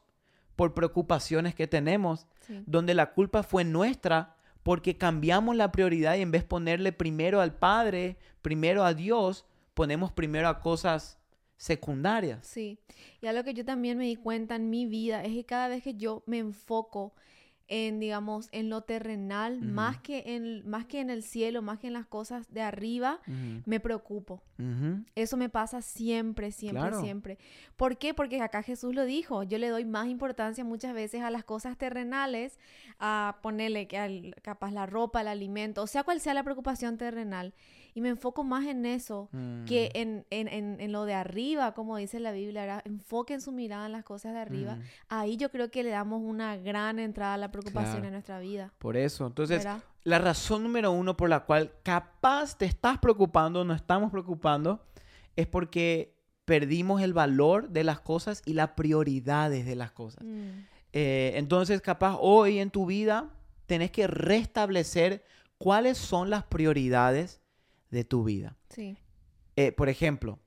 por 0.57 0.73
preocupaciones 0.73 1.55
que 1.55 1.67
tenemos 1.67 2.27
sí. 2.41 2.61
donde 2.65 2.93
la 2.93 3.13
culpa 3.13 3.43
fue 3.43 3.63
nuestra 3.63 4.35
porque 4.61 4.97
cambiamos 4.97 5.55
la 5.55 5.71
prioridad 5.71 6.15
y 6.17 6.21
en 6.21 6.31
vez 6.31 6.41
de 6.41 6.47
ponerle 6.49 6.91
primero 6.91 7.39
al 7.39 7.55
Padre, 7.55 8.17
primero 8.41 8.83
a 8.83 8.93
Dios, 8.93 9.45
ponemos 9.73 10.11
primero 10.11 10.49
a 10.49 10.59
cosas 10.59 11.17
secundarias. 11.55 12.45
Sí, 12.45 12.77
y 13.21 13.27
algo 13.27 13.45
que 13.45 13.53
yo 13.53 13.63
también 13.63 13.97
me 13.97 14.03
di 14.03 14.17
cuenta 14.17 14.57
en 14.57 14.69
mi 14.69 14.85
vida 14.85 15.23
es 15.23 15.31
que 15.31 15.45
cada 15.45 15.69
vez 15.69 15.81
que 15.81 15.93
yo 15.93 16.23
me 16.25 16.39
enfoco 16.39 17.13
en, 17.69 17.99
digamos, 17.99 18.49
en 18.51 18.69
lo 18.69 18.81
terrenal, 18.81 19.61
más 19.61 19.97
que 19.97 20.23
en, 20.35 20.67
más 20.69 20.85
que 20.85 20.99
en 20.99 21.09
el 21.09 21.23
cielo, 21.23 21.61
más 21.61 21.79
que 21.79 21.87
en 21.87 21.93
las 21.93 22.05
cosas 22.05 22.51
de 22.53 22.61
arriba, 22.61 23.19
me 23.65 23.79
preocupo. 23.79 24.43
Eso 25.15 25.37
me 25.37 25.49
pasa 25.49 25.81
siempre, 25.81 26.51
siempre, 26.51 26.81
Claro. 26.81 27.01
siempre. 27.01 27.37
¿Por 27.75 27.97
qué? 27.97 28.13
Porque 28.13 28.41
acá 28.41 28.63
Jesús 28.63 28.93
lo 28.93 29.05
dijo. 29.05 29.43
Yo 29.43 29.57
le 29.57 29.69
doy 29.69 29.85
más 29.85 30.07
importancia 30.07 30.63
muchas 30.63 30.93
veces 30.93 31.21
a 31.21 31.29
las 31.31 31.43
cosas 31.43 31.77
terrenales, 31.77 32.59
a 32.99 33.39
ponerle 33.41 33.87
que 33.87 33.97
al- 33.97 34.35
capaz 34.41 34.71
la 34.71 34.85
ropa, 34.85 35.21
el 35.21 35.27
alimento, 35.27 35.81
o 35.83 35.87
sea 35.87 36.03
cual 36.03 36.19
sea 36.19 36.33
la 36.33 36.43
preocupación 36.43 36.97
terrenal. 36.97 37.53
Y 37.95 38.01
me 38.01 38.09
enfoco 38.09 38.43
más 38.43 38.65
en 38.65 38.85
eso 38.85 39.29
que 39.67 39.91
Mm. 39.93 39.97
en, 39.97 40.25
en, 40.31 40.47
en, 40.47 40.81
en 40.81 40.91
lo 40.91 41.05
de 41.05 41.13
arriba, 41.13 41.73
como 41.73 41.97
dice 41.97 42.19
la 42.19 42.31
Biblia, 42.31 42.61
¿verdad? 42.61 42.81
enfoquen 42.85 43.39
su 43.41 43.51
mirada 43.51 43.85
en 43.85 43.91
las 43.91 44.03
cosas 44.03 44.33
de 44.33 44.39
arriba. 44.39 44.75
Mm. 44.75 44.81
Ahí 45.09 45.37
yo 45.37 45.49
creo 45.51 45.69
que 45.69 45.83
le 45.83 45.91
damos 45.91 46.21
una 46.23 46.57
gran 46.57 46.97
entrada 46.99 47.35
a 47.35 47.37
la 47.37 47.51
preocupación 47.51 47.91
Claro. 47.93 48.05
en 48.07 48.11
nuestra 48.13 48.39
vida. 48.39 48.73
Por 48.79 48.97
eso. 48.97 49.27
Entonces, 49.27 49.59
¿verdad? 49.59 49.83
la 50.03 50.19
razón 50.19 50.63
número 50.63 50.91
uno 50.91 51.15
por 51.15 51.29
la 51.29 51.41
cual 51.45 51.71
capaz 51.83 52.57
te 52.57 52.65
estás 52.65 52.97
preocupando, 52.97 53.63
no 53.63 53.73
estamos 53.73 54.11
preocupando, 54.11 54.83
es 55.35 55.47
porque 55.47 56.13
perdimos 56.45 57.01
el 57.01 57.13
valor 57.13 57.69
de 57.69 57.83
las 57.83 57.99
cosas 58.01 58.41
y 58.45 58.53
las 58.53 58.71
prioridades 58.71 59.65
de 59.65 59.75
las 59.75 59.91
cosas. 59.91 60.23
Mm, 60.25 60.65
Eh, 60.95 61.33
entonces, 61.37 61.81
capaz 61.81 62.17
hoy 62.19 62.59
en 62.59 62.69
tu 62.69 62.85
vida 62.85 63.29
tenés 63.65 63.89
que 63.91 64.05
restablecer 64.07 65.23
cuáles 65.57 65.97
son 65.97 66.29
las 66.29 66.43
prioridades 66.43 67.41
de 67.93 68.03
tu 68.03 68.23
vida. 68.23 68.57
sí. 68.69 68.97
Eh, 69.55 69.71
por 69.71 69.87
ejemplo, 69.87 70.39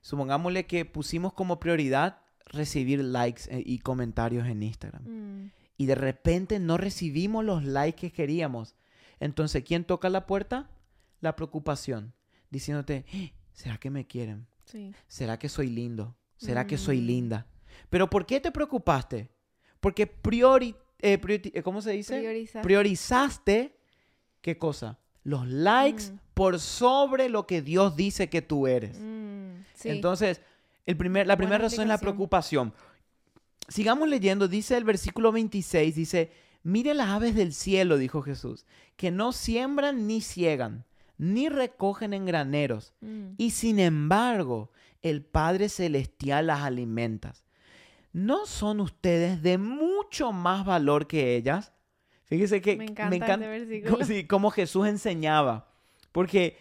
supongámosle 0.00 0.64
que 0.66 0.84
pusimos 0.84 1.32
como 1.32 1.58
prioridad 1.58 2.20
recibir 2.46 3.02
likes 3.02 3.42
eh, 3.50 3.62
y 3.66 3.80
comentarios 3.80 4.46
en 4.46 4.62
Instagram. 4.62 5.02
Mm, 5.04 5.50
Y 5.76 5.86
de 5.86 5.96
repente 5.96 6.60
no 6.60 6.76
recibimos 6.76 7.44
los 7.44 7.64
likes 7.64 7.98
que 8.00 8.12
queríamos. 8.12 8.76
Entonces, 9.18 9.64
¿quién 9.64 9.82
toca 9.84 10.08
la 10.08 10.24
puerta? 10.26 10.70
La 11.20 11.34
preocupación, 11.34 12.14
diciéndote, 12.50 13.04
"Eh, 13.12 13.32
¿será 13.52 13.76
que 13.78 13.90
me 13.90 14.06
quieren? 14.06 14.46
sí. 14.66 14.94
¿Será 15.08 15.36
que 15.38 15.48
soy 15.48 15.68
lindo? 15.68 16.16
¿Será 16.36 16.64
que 16.66 16.78
soy 16.78 17.00
Mm. 17.00 17.06
linda? 17.06 17.46
Pero 17.90 18.08
¿por 18.08 18.24
qué 18.24 18.38
te 18.40 18.52
preocupaste? 18.52 19.30
Porque 19.80 20.06
priori, 20.06 20.76
eh, 21.00 21.18
priori- 21.20 21.60
¿cómo 21.64 21.82
se 21.82 21.90
dice? 21.90 22.18
Priorizar. 22.18 22.62
Priorizaste, 22.62 23.76
¿qué 24.40 24.56
cosa? 24.58 25.00
Los 25.24 25.46
likes 25.48 26.12
Mm. 26.12 26.18
Por 26.34 26.58
sobre 26.60 27.28
lo 27.28 27.46
que 27.46 27.62
Dios 27.62 27.96
dice 27.96 28.28
que 28.28 28.42
tú 28.42 28.66
eres. 28.66 28.98
Mm, 29.00 29.62
sí. 29.74 29.88
Entonces, 29.90 30.40
el 30.86 30.96
primer, 30.96 31.26
la 31.26 31.36
primera 31.36 31.58
Buena 31.58 31.68
razón 31.70 31.82
es 31.84 31.88
la 31.88 31.98
preocupación. 31.98 32.74
sigamos 33.68 34.08
leyendo, 34.08 34.48
dice 34.48 34.76
el 34.76 34.84
versículo 34.84 35.32
26, 35.32 35.94
dice, 35.94 36.32
mire 36.62 36.92
las 36.94 37.08
aves 37.08 37.34
del 37.34 37.52
cielo, 37.54 37.96
dijo 37.96 38.20
Jesús, 38.22 38.66
que 38.96 39.10
no 39.10 39.32
siembran 39.32 40.06
ni 40.06 40.20
ciegan, 40.20 40.84
ni 41.16 41.48
recogen 41.48 42.12
en 42.12 42.26
graneros, 42.26 42.92
Mm. 43.00 43.34
y 43.38 43.50
sin 43.52 43.78
embargo 43.78 44.70
el 45.02 45.22
Padre 45.22 45.68
Celestial 45.68 46.48
las 46.48 46.60
alimenta. 46.62 47.34
¿No 48.12 48.46
son 48.46 48.80
ustedes 48.80 49.42
de 49.42 49.58
mucho 49.58 50.32
más 50.32 50.64
valor 50.64 51.06
que 51.06 51.34
ellas? 51.36 51.72
Fíjese 52.24 52.60
que 52.60 52.76
Me 52.76 52.84
encanta 52.86 53.16
este 53.34 53.46
versículo. 53.48 53.92
como, 53.92 54.04
sí, 54.06 54.26
como 54.26 54.50
Jesús 54.50 54.86
enseñaba. 54.86 55.68
Porque 56.14 56.56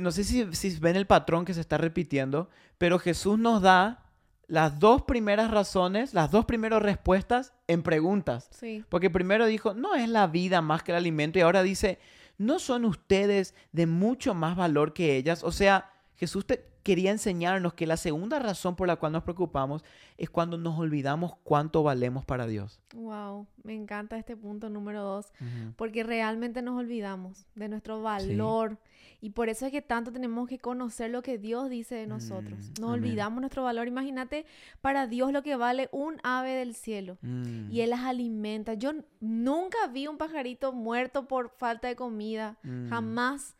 no 0.00 0.10
sé 0.10 0.24
si, 0.24 0.54
si 0.54 0.78
ven 0.78 0.96
el 0.96 1.06
patrón 1.06 1.44
que 1.44 1.52
se 1.52 1.60
está 1.60 1.76
repitiendo, 1.76 2.48
pero 2.78 2.98
Jesús 2.98 3.38
nos 3.38 3.60
da 3.60 4.10
las 4.46 4.78
dos 4.78 5.02
primeras 5.02 5.50
razones, 5.50 6.14
las 6.14 6.30
dos 6.30 6.46
primeras 6.46 6.82
respuestas 6.82 7.52
en 7.66 7.82
preguntas. 7.82 8.48
Sí. 8.52 8.82
Porque 8.88 9.10
primero 9.10 9.44
dijo, 9.44 9.74
no 9.74 9.94
es 9.94 10.08
la 10.08 10.28
vida 10.28 10.62
más 10.62 10.82
que 10.82 10.92
el 10.92 10.96
alimento, 10.96 11.38
y 11.38 11.42
ahora 11.42 11.62
dice, 11.62 11.98
¿no 12.38 12.58
son 12.58 12.86
ustedes 12.86 13.54
de 13.72 13.86
mucho 13.86 14.32
más 14.32 14.56
valor 14.56 14.94
que 14.94 15.14
ellas? 15.14 15.44
O 15.44 15.52
sea, 15.52 15.92
Jesús 16.16 16.46
te 16.46 16.64
quería 16.84 17.10
enseñarnos 17.10 17.74
que 17.74 17.86
la 17.86 17.96
segunda 17.96 18.38
razón 18.38 18.76
por 18.76 18.86
la 18.86 18.94
cual 18.96 19.10
nos 19.12 19.24
preocupamos 19.24 19.82
es 20.18 20.30
cuando 20.30 20.56
nos 20.58 20.78
olvidamos 20.78 21.32
cuánto 21.42 21.82
valemos 21.82 22.24
para 22.24 22.46
Dios. 22.46 22.80
Wow, 22.94 23.48
me 23.64 23.74
encanta 23.74 24.16
este 24.16 24.36
punto 24.36 24.68
número 24.70 25.02
dos, 25.02 25.32
porque 25.76 26.04
realmente 26.04 26.62
nos 26.62 26.78
olvidamos 26.78 27.46
de 27.56 27.68
nuestro 27.68 28.00
valor 28.02 28.78
y 29.20 29.30
por 29.30 29.48
eso 29.48 29.64
es 29.64 29.72
que 29.72 29.80
tanto 29.80 30.12
tenemos 30.12 30.46
que 30.46 30.58
conocer 30.58 31.10
lo 31.10 31.22
que 31.22 31.38
Dios 31.38 31.70
dice 31.70 31.94
de 31.94 32.06
nosotros. 32.06 32.58
Mm, 32.58 32.80
Nos 32.82 32.90
amén. 32.90 33.02
olvidamos 33.04 33.40
nuestro 33.40 33.64
valor. 33.64 33.88
Imagínate 33.88 34.44
para 34.82 35.06
Dios 35.06 35.32
lo 35.32 35.42
que 35.42 35.56
vale 35.56 35.88
un 35.92 36.20
ave 36.22 36.50
del 36.52 36.74
cielo. 36.74 37.16
Mm, 37.22 37.70
Y 37.70 37.80
Él 37.80 37.90
las 37.90 38.00
alimenta. 38.00 38.74
Yo 38.74 38.92
nunca 39.20 39.78
vi 39.90 40.06
un 40.06 40.18
pajarito 40.18 40.72
muerto 40.74 41.26
por 41.26 41.48
falta 41.56 41.88
de 41.88 41.96
comida. 41.96 42.58
mm, 42.62 42.88
Jamás. 42.90 43.56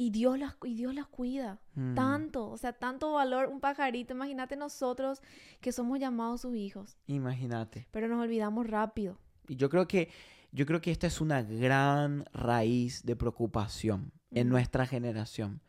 Y 0.00 0.08
Dios 0.08 0.38
las, 0.38 0.56
y 0.64 0.74
Dios 0.74 0.94
las 0.94 1.06
cuida. 1.08 1.60
mm. 1.74 1.94
Tanto. 1.94 2.48
O 2.48 2.56
sea, 2.56 2.72
tanto 2.72 3.12
valor 3.12 3.48
un 3.48 3.60
pajarito. 3.60 4.14
Imagínate 4.14 4.56
nosotros 4.56 5.20
que 5.60 5.72
somos 5.72 5.98
llamados 6.00 6.40
sus 6.40 6.56
hijos. 6.56 6.96
Imagínate. 7.06 7.86
Pero 7.90 8.08
nos 8.08 8.22
olvidamos 8.22 8.66
rápido. 8.66 9.18
Y 9.46 9.56
yo 9.56 9.68
creo 9.68 9.86
que 9.86 10.08
yo 10.52 10.64
creo 10.64 10.80
que 10.80 10.90
esta 10.90 11.06
es 11.06 11.20
una 11.20 11.42
gran 11.42 12.24
raíz 12.32 13.04
de 13.04 13.14
preocupación 13.14 14.10
en 14.30 14.46
Ujú. 14.46 14.52
nuestra 14.54 14.86
generación. 14.86 15.60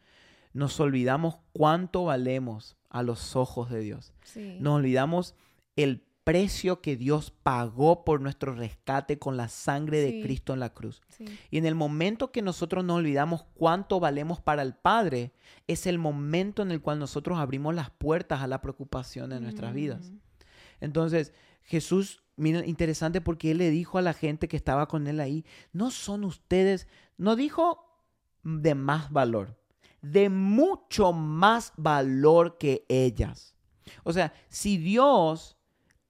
Nos 0.54 0.80
olvidamos 0.80 1.36
cuánto 1.52 2.06
valemos 2.06 2.78
a 2.90 3.04
los 3.04 3.36
ojos 3.36 3.70
de 3.70 3.82
Dios. 3.82 4.14
Sí. 4.24 4.58
Nos 4.62 4.78
olvidamos 4.78 5.36
el 5.76 6.06
precio 6.24 6.82
que 6.82 6.96
Dios 6.96 7.32
pagó 7.32 8.06
por 8.06 8.22
nuestro 8.22 8.54
rescate 8.54 9.18
con 9.18 9.38
la 9.38 9.48
sangre 9.48 10.00
de. 10.02 10.22
Cristo 10.22 10.54
en 10.54 10.60
la 10.60 10.74
cruz. 10.74 11.02
Sí. 11.10 11.26
Y 11.50 11.58
en 11.58 11.66
el 11.66 11.76
momento 11.76 12.32
que 12.32 12.42
nosotros 12.42 12.84
nos 12.86 12.98
olvidamos 12.98 13.46
cuánto 13.56 14.00
valemos 14.00 14.40
para 14.40 14.62
el 14.62 14.76
Padre, 14.76 15.34
es 15.68 15.88
el 15.88 15.98
momento 15.98 16.62
en 16.62 16.72
el 16.72 16.82
cual 16.82 17.00
nosotros 17.00 17.40
abrimos 17.40 17.74
las 17.74 17.90
puertas 17.90 18.42
a 18.42 18.48
la 18.48 18.62
preocupación 18.62 19.32
de 19.32 19.40
nuestras 19.40 19.74
vidas. 19.74 20.10
Mm. 20.10 20.18
Entonces, 20.82 21.34
Jesús, 21.64 22.24
miren, 22.36 22.68
interesante 22.68 23.22
porque 23.22 23.52
él 23.52 23.60
le 23.60 23.70
dijo 23.70 23.98
a 23.98 24.02
la 24.02 24.14
gente 24.14 24.48
que 24.48 24.58
estaba 24.58 24.88
con 24.88 25.08
él 25.08 25.20
ahí, 25.20 25.46
no 25.74 25.92
son 25.92 26.24
ustedes, 26.24 26.88
no 27.18 27.36
dijo 27.36 27.86
de 28.44 28.76
más 28.76 29.12
valor, 29.12 29.58
de 30.02 30.30
mucho 30.30 31.14
más 31.14 31.74
valor 31.78 32.58
que 32.58 32.86
ellas. 32.90 33.56
O 34.04 34.14
sea, 34.14 34.34
si 34.50 34.78
Dios 34.78 35.58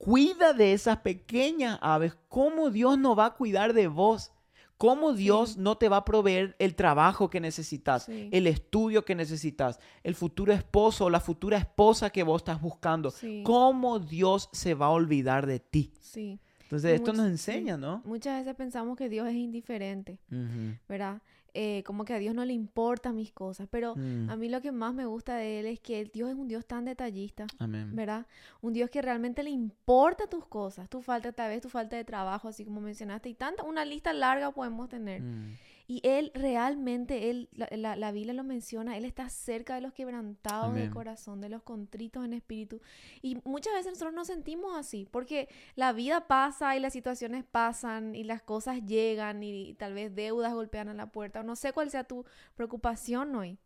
cuida 0.03 0.53
de 0.53 0.73
esas 0.73 0.97
pequeñas 0.97 1.77
aves, 1.81 2.17
¿cómo 2.27 2.71
Dios 2.71 2.97
no 2.97 3.15
va 3.15 3.27
a 3.27 3.33
cuidar 3.35 3.73
de 3.73 3.87
vos? 3.87 4.31
¿Cómo 4.77 5.13
Dios 5.13 5.57
no 5.57 5.77
te 5.77 5.89
va 5.89 5.97
a 5.97 6.05
proveer 6.05 6.55
el 6.57 6.73
trabajo 6.73 7.29
que 7.29 7.39
necesitas, 7.39 8.05
Sí. 8.05 8.29
el 8.31 8.47
estudio 8.47 9.05
que 9.05 9.13
necesitas, 9.13 9.79
el 10.03 10.15
futuro 10.15 10.53
esposo 10.53 11.05
o 11.05 11.09
la 11.11 11.19
futura 11.19 11.59
esposa 11.59 12.09
que 12.09 12.23
vos 12.23 12.41
estás 12.41 12.59
buscando? 12.59 13.11
Sí. 13.11 13.43
¿Cómo 13.45 13.99
Dios 13.99 14.49
se 14.51 14.73
va 14.73 14.87
a 14.87 14.89
olvidar 14.89 15.45
de 15.45 15.59
ti? 15.59 15.93
Sí. 15.99 16.39
Entonces, 16.63 16.93
esto 16.95 17.13
nos 17.13 17.27
enseña, 17.27 17.77
¿no? 17.77 18.01
Muchas 18.05 18.39
veces 18.39 18.55
pensamos 18.55 18.97
que 18.97 19.07
Dios 19.07 19.27
es 19.27 19.35
indiferente, 19.35 20.17
Ujú. 20.31 20.77
¿verdad? 20.89 21.21
Eh, 21.53 21.83
como 21.83 22.05
que 22.05 22.13
a 22.13 22.19
Dios 22.19 22.33
no 22.33 22.45
le 22.45 22.53
importan 22.53 23.15
mis 23.15 23.31
cosas. 23.33 23.67
Pero 23.69 23.95
Mm, 23.95 24.29
a 24.29 24.35
mí 24.37 24.47
lo 24.47 24.61
que 24.61 24.71
más 24.71 24.93
me 24.93 25.05
gusta 25.05 25.35
de 25.35 25.59
Él 25.59 25.65
es 25.65 25.79
que 25.79 26.05
Dios 26.05 26.29
es 26.29 26.35
un 26.35 26.47
Dios 26.47 26.65
tan 26.65 26.85
detallista. 26.85 27.45
Amén. 27.59 27.95
¿verdad? 27.95 28.25
Un 28.61 28.73
Dios 28.73 28.89
que 28.89 29.01
realmente 29.01 29.43
le 29.43 29.49
importa 29.49 30.27
tus 30.27 30.45
cosas, 30.45 30.89
tu 30.89 31.01
falta 31.01 31.31
tal 31.33 31.49
vez, 31.49 31.61
tu 31.61 31.69
falta 31.69 31.95
de 31.95 32.05
trabajo, 32.05 32.47
así 32.47 32.63
como 32.65 32.79
mencionaste, 32.81 33.29
y 33.29 33.33
tanta, 33.33 33.63
una 33.63 33.83
lista 33.85 34.13
larga 34.13 34.51
podemos 34.51 34.87
tener. 34.89 35.21
Mm, 35.21 35.57
Y 35.91 35.99
Él 36.05 36.31
realmente, 36.33 37.29
Él, 37.29 37.49
la, 37.51 37.67
la- 37.71 37.95
la 37.97 38.11
Biblia 38.13 38.33
lo 38.33 38.45
menciona, 38.45 38.95
Él 38.95 39.03
está 39.03 39.27
cerca 39.27 39.75
de 39.75 39.81
los 39.81 39.91
quebrantados 39.91 40.73
de 40.73 40.83
corazón, 40.89 41.41
de 41.41 41.49
los 41.49 41.63
contritos 41.63 42.23
en 42.23 42.31
espíritu. 42.31 42.79
Y 43.21 43.39
muchas 43.43 43.73
veces 43.73 43.91
nosotros 43.91 44.13
nos 44.13 44.27
sentimos 44.27 44.73
así, 44.77 45.05
porque 45.11 45.49
la 45.75 45.91
vida 45.91 46.27
pasa 46.27 46.77
y 46.77 46.79
las 46.79 46.93
situaciones 46.93 47.43
pasan 47.43 48.15
y 48.15 48.23
las 48.23 48.41
cosas 48.41 48.85
llegan 48.85 49.43
y, 49.43 49.73
tal 49.73 49.93
vez 49.93 50.15
deudas 50.15 50.53
golpean 50.53 50.87
a 50.87 50.93
la 50.93 51.11
puerta, 51.11 51.41
o 51.41 51.43
no 51.43 51.57
sé 51.57 51.73
cuál 51.73 51.89
sea 51.89 52.05
tu 52.05 52.23
preocupación 52.55 53.35
hoy, 53.35 53.57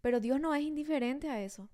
pero 0.00 0.20
Dios 0.20 0.40
no 0.40 0.54
es 0.54 0.62
indiferente 0.62 1.28
a 1.28 1.42
eso. 1.42 1.68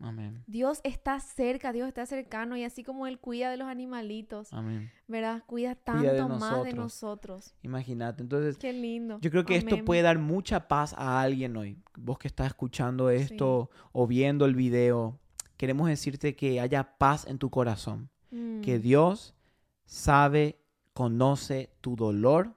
Amén. 0.00 0.42
Dios 0.46 0.80
está 0.84 1.18
cerca, 1.20 1.72
Dios 1.72 1.88
está 1.88 2.04
cercano 2.04 2.56
y 2.56 2.64
así 2.64 2.82
como 2.82 3.06
Él 3.06 3.18
cuida 3.18 3.50
de 3.50 3.56
los 3.56 3.68
animalitos, 3.68 4.52
Amén. 4.52 4.90
¿verdad? 5.08 5.42
Cuida 5.46 5.76
Cuida 5.76 6.12
de 6.12 6.18
tanto 6.18 6.36
más 6.36 6.64
de 6.64 6.72
nosotros. 6.74 7.54
Imagínate. 7.62 8.22
Entonces, 8.22 8.58
Qué 8.58 8.72
lindo. 8.72 9.18
yo 9.20 9.30
creo 9.30 9.44
que 9.44 9.56
esto 9.56 9.84
puede 9.84 10.02
dar 10.02 10.18
mucha 10.18 10.68
paz 10.68 10.94
a 10.98 11.20
alguien 11.22 11.56
hoy. 11.56 11.78
Vos 11.96 12.18
que 12.18 12.28
estás 12.28 12.48
escuchando 12.48 13.08
esto 13.08 13.70
o 13.92 14.06
viendo 14.06 14.44
el 14.44 14.54
video, 14.54 15.18
queremos 15.56 15.88
decirte 15.88 16.34
que 16.36 16.60
haya 16.60 16.98
paz 16.98 17.26
en 17.26 17.38
tu 17.38 17.50
corazón. 17.50 18.10
Que 18.30 18.78
Mm, 18.78 18.82
Dios 18.82 19.34
sabe, 19.86 20.58
conoce 20.92 21.70
tu 21.80 21.94
dolor 21.96 22.54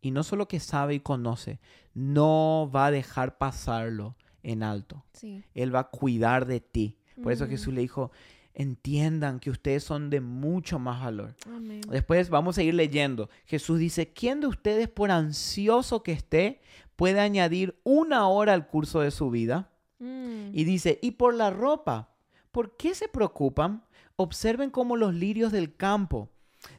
y 0.00 0.12
no 0.12 0.22
solo 0.22 0.46
que 0.46 0.60
sabe 0.60 0.94
y 0.94 1.00
conoce, 1.00 1.58
no 1.94 2.70
va 2.72 2.86
a 2.86 2.90
dejar 2.92 3.38
pasarlo 3.38 4.14
en 4.46 4.62
alto. 4.62 5.04
Sí. 5.12 5.42
Él 5.54 5.74
va 5.74 5.80
a 5.80 5.90
cuidar 5.90 6.46
de 6.46 6.60
ti. 6.60 6.96
Por 7.22 7.32
eso 7.32 7.46
Mm. 7.46 7.48
Jesús 7.48 7.74
le 7.74 7.80
dijo, 7.80 8.10
entiendan 8.54 9.38
que 9.40 9.50
ustedes 9.50 9.84
son 9.84 10.08
de 10.10 10.20
mucho 10.20 10.78
más 10.78 11.02
valor. 11.02 11.34
Amén. 11.46 11.80
Después 11.90 12.30
vamos 12.30 12.56
a 12.58 12.62
ir 12.62 12.74
leyendo. 12.74 13.28
Jesús 13.44 13.78
dice, 13.78 14.12
¿quién 14.12 14.40
de 14.40 14.46
ustedes, 14.46 14.88
por 14.88 15.10
ansioso 15.10 16.02
que 16.02 16.12
esté, 16.12 16.60
puede 16.96 17.20
añadir 17.20 17.78
una 17.84 18.28
hora 18.28 18.54
al 18.54 18.66
curso 18.68 19.00
de 19.00 19.10
su 19.10 19.30
vida? 19.30 19.70
Mm, 19.98 20.50
Y 20.52 20.64
dice, 20.64 20.98
y 21.02 21.12
por 21.12 21.34
la 21.34 21.50
ropa, 21.50 22.14
¿por 22.52 22.76
qué 22.76 22.94
se 22.94 23.08
preocupan? 23.08 23.82
Observen 24.16 24.70
como 24.70 24.96
los 24.96 25.14
lirios 25.14 25.52
del 25.52 25.76
campo. 25.76 26.30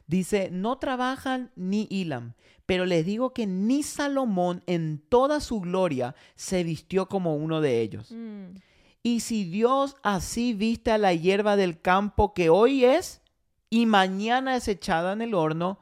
Dice, 0.06 0.50
no 0.50 0.78
trabajan 0.78 1.50
ni 1.56 1.86
hilan, 1.90 2.34
pero 2.66 2.86
les 2.86 3.04
digo 3.04 3.32
que 3.32 3.46
ni 3.46 3.82
Salomón 3.82 4.62
en 4.66 4.98
toda 5.08 5.40
su 5.40 5.60
gloria 5.60 6.14
se 6.34 6.64
vistió 6.64 7.08
como 7.08 7.36
uno 7.36 7.60
de 7.60 7.80
ellos. 7.80 8.10
mm, 8.12 8.56
Y 9.02 9.20
si 9.20 9.44
Dios 9.44 9.96
así 10.02 10.54
viste 10.54 10.90
a 10.90 10.98
la 10.98 11.14
hierba 11.14 11.56
del 11.56 11.80
campo 11.80 12.34
que 12.34 12.50
hoy 12.50 12.84
es 12.84 13.22
y 13.70 13.86
mañana 13.86 14.56
es 14.56 14.68
echada 14.68 15.12
en 15.12 15.22
el 15.22 15.34
horno, 15.34 15.78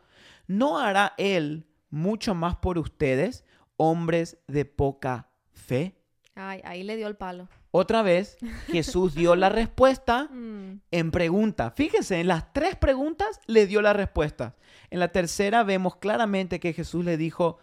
¿no 0.46 0.78
hará 0.78 1.14
Él 1.18 1.66
mucho 1.90 2.34
más 2.34 2.56
por 2.56 2.78
ustedes, 2.78 3.44
hombres 3.76 4.38
de 4.46 4.64
poca 4.64 5.28
fe? 5.52 5.96
Ay, 6.34 6.60
ahí 6.64 6.82
le 6.82 6.96
dio 6.96 7.08
el 7.08 7.16
palo. 7.16 7.48
Otra 7.70 8.02
vez, 8.02 8.38
Jesús 8.68 9.14
dio 9.14 9.36
la 9.36 9.48
respuesta 9.48 10.28
Mm, 10.56 10.80
en 10.90 11.10
pregunta. 11.10 11.70
Fíjense, 11.70 12.20
en 12.20 12.28
las 12.28 12.52
tres 12.52 12.76
preguntas 12.76 13.40
le 13.46 13.66
dio 13.66 13.82
la 13.82 13.92
respuesta. 13.92 14.56
En 14.90 15.00
la 15.00 15.08
tercera 15.08 15.62
vemos 15.62 15.96
claramente 15.96 16.60
que 16.60 16.72
Jesús 16.72 17.04
le 17.04 17.16
dijo, 17.16 17.58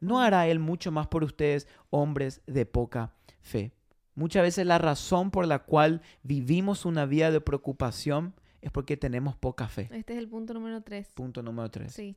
¿no 0.00 0.20
hará 0.20 0.46
Él 0.46 0.58
mucho 0.58 0.90
más 0.90 1.06
por 1.06 1.24
ustedes, 1.24 1.68
hombres 1.90 2.42
de 2.46 2.66
poca 2.66 3.14
fe? 3.40 3.72
Muchas 4.14 4.42
veces 4.42 4.66
la 4.66 4.78
razón 4.78 5.30
por 5.30 5.46
la 5.46 5.60
cual 5.60 6.02
vivimos 6.22 6.84
una 6.84 7.06
vida 7.06 7.30
de 7.30 7.40
preocupación 7.40 8.34
es 8.60 8.72
porque 8.72 8.96
tenemos 8.96 9.36
poca 9.36 9.68
fe. 9.68 9.88
Este 9.92 10.14
es 10.14 10.18
el 10.18 10.28
punto 10.28 10.54
número 10.54 10.82
tres. 10.82 11.08
Punto 11.14 11.42
número 11.42 11.70
tres. 11.70 11.92
Sí. 11.92 12.16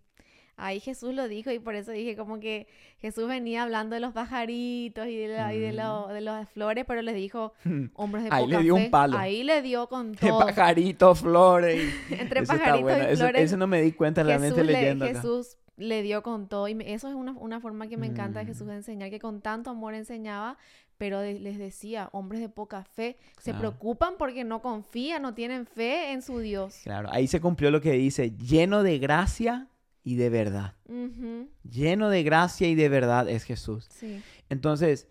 Ahí 0.57 0.79
Jesús 0.79 1.13
lo 1.15 1.27
dijo 1.27 1.49
y 1.51 1.59
por 1.59 1.75
eso 1.75 1.91
dije 1.91 2.15
como 2.15 2.39
que 2.39 2.67
Jesús 2.99 3.27
venía 3.27 3.63
hablando 3.63 3.95
de 3.95 3.99
los 3.99 4.13
pajaritos 4.13 5.07
y 5.07 5.15
de, 5.17 5.27
la- 5.29 5.53
y 5.55 5.59
de, 5.59 5.71
Mm. 5.71 5.75
lo- 5.75 6.07
de 6.09 6.21
las 6.21 6.49
flores, 6.49 6.85
pero 6.87 7.01
les 7.01 7.15
dijo 7.15 7.53
hombres 7.95 8.23
de 8.25 8.29
Ahí 8.31 8.43
poca 8.45 8.57
le 8.57 8.63
dio 8.63 8.75
un 8.75 8.83
fe". 8.83 8.89
palo. 8.89 9.17
Ahí 9.17 9.43
le 9.43 9.61
dio 9.61 9.87
con 9.89 10.13
todo. 10.15 10.39
pajaritos, 10.39 11.19
flores. 11.21 11.81
Entre 12.11 12.41
Eso 12.41 12.53
pajaritos 12.53 12.91
y 12.97 13.01
Eso- 13.01 13.23
flores. 13.23 13.41
Eso, 13.41 13.57
no 13.57 13.67
me 13.67 13.81
di 13.81 13.91
cuenta 13.93 14.23
realmente 14.23 14.55
Jesús, 14.55 14.67
le, 14.67 14.73
leyendo 14.73 15.05
acá. 15.05 15.13
Jesús 15.15 15.57
le 15.77 16.03
dio 16.03 16.21
con 16.21 16.47
todo. 16.47 16.67
Y 16.67 16.75
me- 16.75 16.93
eso 16.93 17.07
es 17.07 17.15
una, 17.15 17.31
una 17.31 17.59
forma 17.59 17.87
que 17.87 17.97
me 17.97 18.05
encanta 18.07 18.39
de 18.39 18.45
Mm. 18.45 18.47
Jesús 18.49 18.67
de 18.67 18.75
enseñar, 18.75 19.09
que 19.09 19.19
con 19.19 19.41
tanto 19.41 19.69
amor 19.71 19.93
enseñaba, 19.95 20.57
Pero 20.97 21.19
de- 21.19 21.39
les 21.39 21.57
decía, 21.57 22.09
hombres 22.11 22.41
de 22.41 22.47
poca 22.49 22.83
fe 22.83 23.17
se 23.39 23.45
Claro. 23.53 23.59
preocupan 23.59 24.13
porque 24.19 24.43
no 24.43 24.61
confían, 24.61 25.23
no 25.23 25.33
tienen 25.33 25.65
fe 25.65 26.11
en 26.11 26.21
su 26.21 26.37
Dios. 26.37 26.75
Claro, 26.83 27.09
ahí 27.11 27.25
se 27.25 27.41
cumplió 27.41 27.71
lo 27.71 27.81
que 27.81 27.93
dice, 27.93 28.29
lleno 28.37 28.83
de 28.83 28.99
gracia 28.99 29.67
y 30.03 30.15
de 30.15 30.29
verdad. 30.29 30.73
Ujú, 30.87 31.49
Lleno 31.69 32.09
de 32.09 32.23
gracia 32.23 32.67
y 32.67 32.75
de 32.75 32.89
verdad 32.89 33.29
es 33.29 33.43
Jesús. 33.43 33.87
Sí, 33.89 34.21
Entonces, 34.49 35.07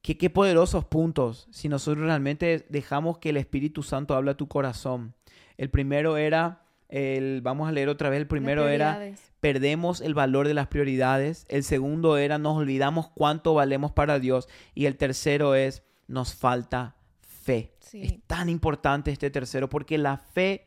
qué, 0.00 0.16
qué 0.16 0.30
poderosos 0.30 0.84
puntos 0.84 1.48
si 1.50 1.68
nosotros 1.68 2.06
realmente 2.06 2.66
dejamos 2.68 3.18
que 3.18 3.30
el 3.30 3.36
Espíritu 3.36 3.82
Santo 3.82 4.14
hable 4.14 4.32
a 4.32 4.36
tu 4.36 4.48
corazón. 4.48 5.14
El 5.56 5.70
primero 5.70 6.16
era, 6.16 6.62
el, 6.88 7.40
vamos 7.42 7.68
a 7.68 7.72
leer 7.72 7.88
otra 7.88 8.10
vez, 8.10 8.20
el 8.20 8.26
primero 8.26 8.68
era, 8.68 9.12
perdemos 9.40 10.00
el 10.00 10.14
valor 10.14 10.48
de 10.48 10.54
las 10.54 10.68
prioridades. 10.68 11.46
El 11.48 11.62
segundo 11.62 12.16
era, 12.16 12.38
nos 12.38 12.56
olvidamos 12.56 13.08
cuánto 13.08 13.54
valemos 13.54 13.92
para 13.92 14.18
Dios. 14.18 14.48
Y 14.74 14.86
el 14.86 14.96
tercero 14.96 15.54
es, 15.54 15.82
nos 16.08 16.34
falta 16.34 16.96
fe. 17.20 17.74
Sí. 17.80 18.02
Es 18.02 18.14
tan 18.26 18.48
importante 18.48 19.10
este 19.10 19.30
tercero 19.30 19.68
porque 19.68 19.98
la 19.98 20.16
fe 20.16 20.66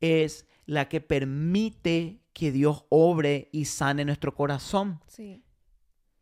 es 0.00 0.46
la 0.66 0.88
que 0.88 1.00
permite 1.00 2.20
que 2.34 2.52
Dios 2.52 2.84
obre 2.90 3.48
y 3.52 3.64
sane 3.64 4.04
nuestro 4.04 4.34
corazón. 4.34 5.00
Sí, 5.06 5.42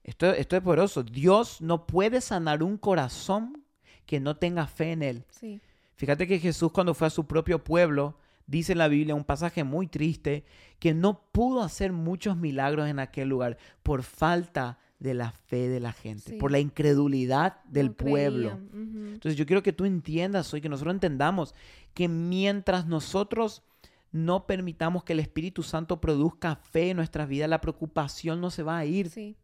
Esto, 0.04 0.26
esto 0.33 0.57
es 0.57 0.62
poderoso. 0.62 1.02
Dios 1.02 1.61
no 1.61 1.87
puede 1.87 2.21
sanar 2.21 2.62
un 2.62 2.76
corazón 2.76 3.64
que 4.07 4.21
no 4.21 4.37
tenga 4.37 4.66
fe 4.66 4.92
en 4.92 5.02
Él. 5.02 5.25
sí, 5.31 5.61
Fíjate 5.97 6.26
que 6.26 6.38
Jesús 6.40 6.73
cuando 6.73 6.95
fue 6.95 7.07
a 7.07 7.11
su 7.11 7.26
propio 7.26 7.62
pueblo, 7.62 8.19
dice 8.47 8.73
en 8.73 8.78
la 8.78 8.88
Biblia 8.88 9.14
un 9.14 9.23
pasaje 9.25 9.62
muy 9.62 9.87
triste, 9.87 10.45
que 10.81 10.95
no 10.95 11.23
pudo 11.31 11.62
hacer 11.62 11.92
muchos 11.92 12.37
milagros 12.37 12.88
en 12.88 12.99
aquel 12.99 13.28
lugar 13.28 13.57
por 13.85 14.02
falta 14.02 14.78
de 14.99 15.14
la 15.14 15.31
fe 15.31 15.69
de 15.69 15.78
la 15.81 15.92
gente, 15.92 16.31
Sí. 16.33 16.37
por 16.38 16.50
la 16.50 16.59
incredulidad 16.59 17.62
del 17.64 17.88
no 17.88 17.95
pueblo. 17.95 18.59
Entonces 18.73 19.37
yo 19.37 19.47
quiero 19.47 19.62
que 19.62 19.73
tú 19.73 19.85
entiendas 19.85 20.52
hoy, 20.52 20.61
que 20.61 20.69
nosotros 20.69 20.92
entendamos 20.95 21.54
que 21.95 22.09
mientras 22.09 22.87
nosotros 22.87 23.62
no 24.12 24.47
permitamos 24.47 25.04
que 25.04 25.14
el 25.14 25.21
Espíritu 25.21 25.62
Santo 25.62 26.00
produzca 26.00 26.57
fe 26.57 26.90
en 26.90 26.99
nuestras 26.99 27.28
vidas, 27.28 27.49
la 27.49 27.61
preocupación 27.61 28.40
no 28.40 28.50
se 28.50 28.62
va 28.62 28.78
a 28.78 28.85
ir. 28.85 29.11
Sí, 29.11 29.37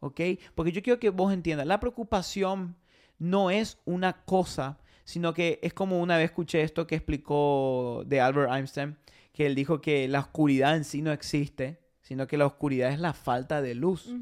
¿ok? 0.00 0.20
Porque 0.54 0.72
yo 0.72 0.82
quiero 0.82 1.00
que 1.00 1.10
vos 1.10 1.32
entiendas, 1.32 1.66
la 1.66 1.80
preocupación 1.80 2.76
no 3.18 3.50
es 3.50 3.78
una 3.86 4.24
cosa, 4.24 4.78
sino 5.04 5.32
que 5.32 5.58
es 5.62 5.72
como 5.72 6.00
una 6.00 6.18
vez 6.18 6.26
escuché 6.26 6.62
esto 6.62 6.86
que 6.86 6.94
explicó 6.94 8.02
de 8.06 8.20
Albert 8.20 8.52
Einstein, 8.52 8.96
que 9.32 9.46
él 9.46 9.54
dijo 9.54 9.80
que 9.80 10.06
la 10.08 10.20
oscuridad 10.20 10.76
en 10.76 10.84
sí 10.84 11.00
no 11.00 11.10
existe, 11.10 11.80
sino 12.02 12.26
que 12.26 12.36
la 12.36 12.46
oscuridad 12.46 12.92
es 12.92 13.00
la 13.00 13.14
falta 13.14 13.62
de 13.62 13.74
luz, 13.74 14.12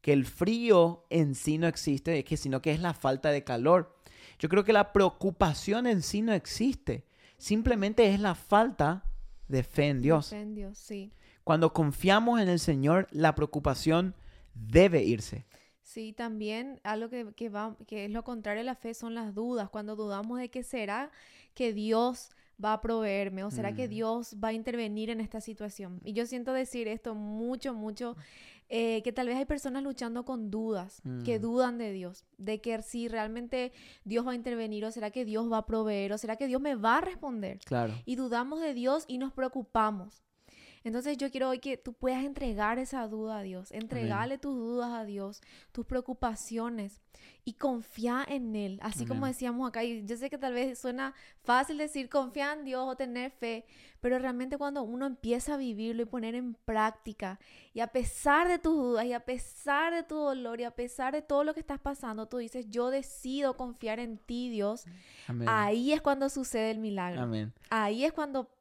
que 0.00 0.12
el 0.12 0.24
frío 0.24 1.06
en 1.10 1.34
sí 1.34 1.58
no 1.58 1.66
existe, 1.66 2.22
que 2.24 2.36
sino 2.36 2.62
que 2.62 2.70
es 2.70 2.80
la 2.80 2.94
falta 2.94 3.30
de 3.30 3.42
calor. 3.42 3.96
Yo 4.38 4.48
creo 4.48 4.64
que 4.64 4.72
la 4.72 4.92
preocupación 4.92 5.86
en 5.86 6.02
sí 6.02 6.22
no 6.22 6.32
existe, 6.32 7.04
simplemente 7.36 8.14
es 8.14 8.20
la 8.20 8.34
falta 8.36 9.04
de 9.48 9.62
fe 9.62 9.88
en 9.88 10.00
Dios. 10.00 10.30
fe 10.30 10.40
en 10.40 10.54
Dios, 10.54 10.78
sí. 10.78 11.12
Cuando 11.44 11.72
confiamos 11.72 12.40
en 12.40 12.48
el 12.48 12.58
Señor, 12.58 13.06
la 13.10 13.34
preocupación 13.34 14.14
debe 14.54 15.02
irse. 15.02 15.44
Sí, 15.82 16.12
también 16.12 16.80
algo 16.82 17.10
que, 17.10 17.34
que 17.34 17.50
va, 17.50 17.76
que 17.86 18.06
es 18.06 18.10
lo 18.10 18.24
contrario 18.24 18.62
a 18.62 18.64
la 18.64 18.74
fe 18.74 18.94
son 18.94 19.14
las 19.14 19.34
dudas. 19.34 19.68
Cuando 19.68 19.96
dudamos 19.96 20.38
de 20.38 20.48
que 20.48 20.62
será 20.62 21.10
que 21.54 21.72
Dios 21.72 22.30
va 22.62 22.74
a 22.74 22.80
proveerme 22.80 23.44
o 23.44 23.50
será 23.50 23.74
que. 23.74 23.88
Dios 23.88 24.36
va 24.42 24.48
a 24.48 24.52
intervenir 24.52 25.10
en 25.10 25.20
esta 25.20 25.40
situación. 25.40 26.00
Y 26.04 26.12
yo 26.12 26.26
siento 26.26 26.52
decir 26.52 26.88
esto 26.88 27.14
mucho, 27.14 27.74
mucho, 27.74 28.16
eh, 28.68 29.02
que 29.02 29.12
tal 29.12 29.26
vez 29.28 29.36
hay 29.36 29.44
personas 29.44 29.82
luchando 29.82 30.24
con 30.24 30.50
dudas, 30.50 31.02
que 31.24 31.38
Mm. 31.38 31.42
dudan 31.42 31.78
de 31.78 31.92
Dios, 31.92 32.24
de 32.38 32.60
que 32.60 32.80
si 32.82 33.08
realmente 33.08 33.72
Dios 34.04 34.26
va 34.26 34.32
a 34.32 34.34
intervenir 34.34 34.84
o 34.84 34.90
será 34.90 35.10
que 35.10 35.24
Dios 35.24 35.50
va 35.52 35.58
a 35.58 35.66
proveer 35.66 36.12
o 36.12 36.18
será 36.18 36.36
que 36.36 36.46
Dios 36.46 36.60
me 36.60 36.74
va 36.74 36.98
a 36.98 37.00
responder. 37.00 37.58
Claro. 37.64 37.92
Y 38.04 38.16
dudamos 38.16 38.60
de 38.60 38.74
Dios 38.74 39.04
y 39.06 39.18
nos 39.18 39.32
preocupamos. 39.32 40.22
Entonces 40.84 41.16
yo 41.16 41.30
quiero 41.30 41.48
hoy 41.48 41.60
que 41.60 41.78
tú 41.78 41.94
puedas 41.94 42.22
entregar 42.24 42.78
esa 42.78 43.08
duda 43.08 43.38
a 43.38 43.42
Dios, 43.42 43.72
entregarle 43.72 44.36
tus 44.36 44.54
dudas 44.54 44.92
a 44.92 45.04
Dios, 45.04 45.40
tus 45.72 45.86
preocupaciones 45.86 47.00
y 47.46 47.54
confía 47.54 48.24
en 48.28 48.54
Él, 48.54 48.78
así 48.82 49.06
como 49.06 49.20
Amén. 49.24 49.32
decíamos 49.32 49.66
acá. 49.66 49.82
Y 49.82 50.04
yo 50.04 50.16
sé 50.18 50.28
que 50.28 50.36
tal 50.36 50.52
vez 50.52 50.78
suena 50.78 51.14
fácil 51.42 51.78
decir 51.78 52.10
confía 52.10 52.52
en 52.52 52.64
Dios 52.64 52.84
o 52.86 52.96
tener 52.96 53.30
fe, 53.30 53.64
pero 54.00 54.18
realmente 54.18 54.58
cuando 54.58 54.82
uno 54.82 55.06
empieza 55.06 55.54
a 55.54 55.56
vivirlo 55.56 56.02
y 56.02 56.06
poner 56.06 56.34
en 56.34 56.52
práctica 56.52 57.40
y 57.72 57.80
a 57.80 57.86
pesar 57.86 58.46
de 58.48 58.58
tus 58.58 58.74
dudas 58.74 59.06
y 59.06 59.14
a 59.14 59.20
pesar 59.20 59.94
de 59.94 60.02
tu 60.02 60.16
dolor 60.16 60.60
y 60.60 60.64
a 60.64 60.70
pesar 60.70 61.14
de 61.14 61.22
todo 61.22 61.44
lo 61.44 61.54
que 61.54 61.60
estás 61.60 61.80
pasando, 61.80 62.26
tú 62.26 62.36
dices, 62.36 62.66
yo 62.68 62.90
decido 62.90 63.56
confiar 63.56 64.00
en 64.00 64.18
ti, 64.18 64.50
Dios, 64.50 64.84
Amén. 65.26 65.48
ahí 65.50 65.94
es 65.94 66.02
cuando 66.02 66.28
sucede 66.28 66.70
el 66.70 66.78
milagro. 66.78 67.22
Amén. 67.22 67.54
Ahí 67.70 68.04
es 68.04 68.12
cuando 68.12 68.53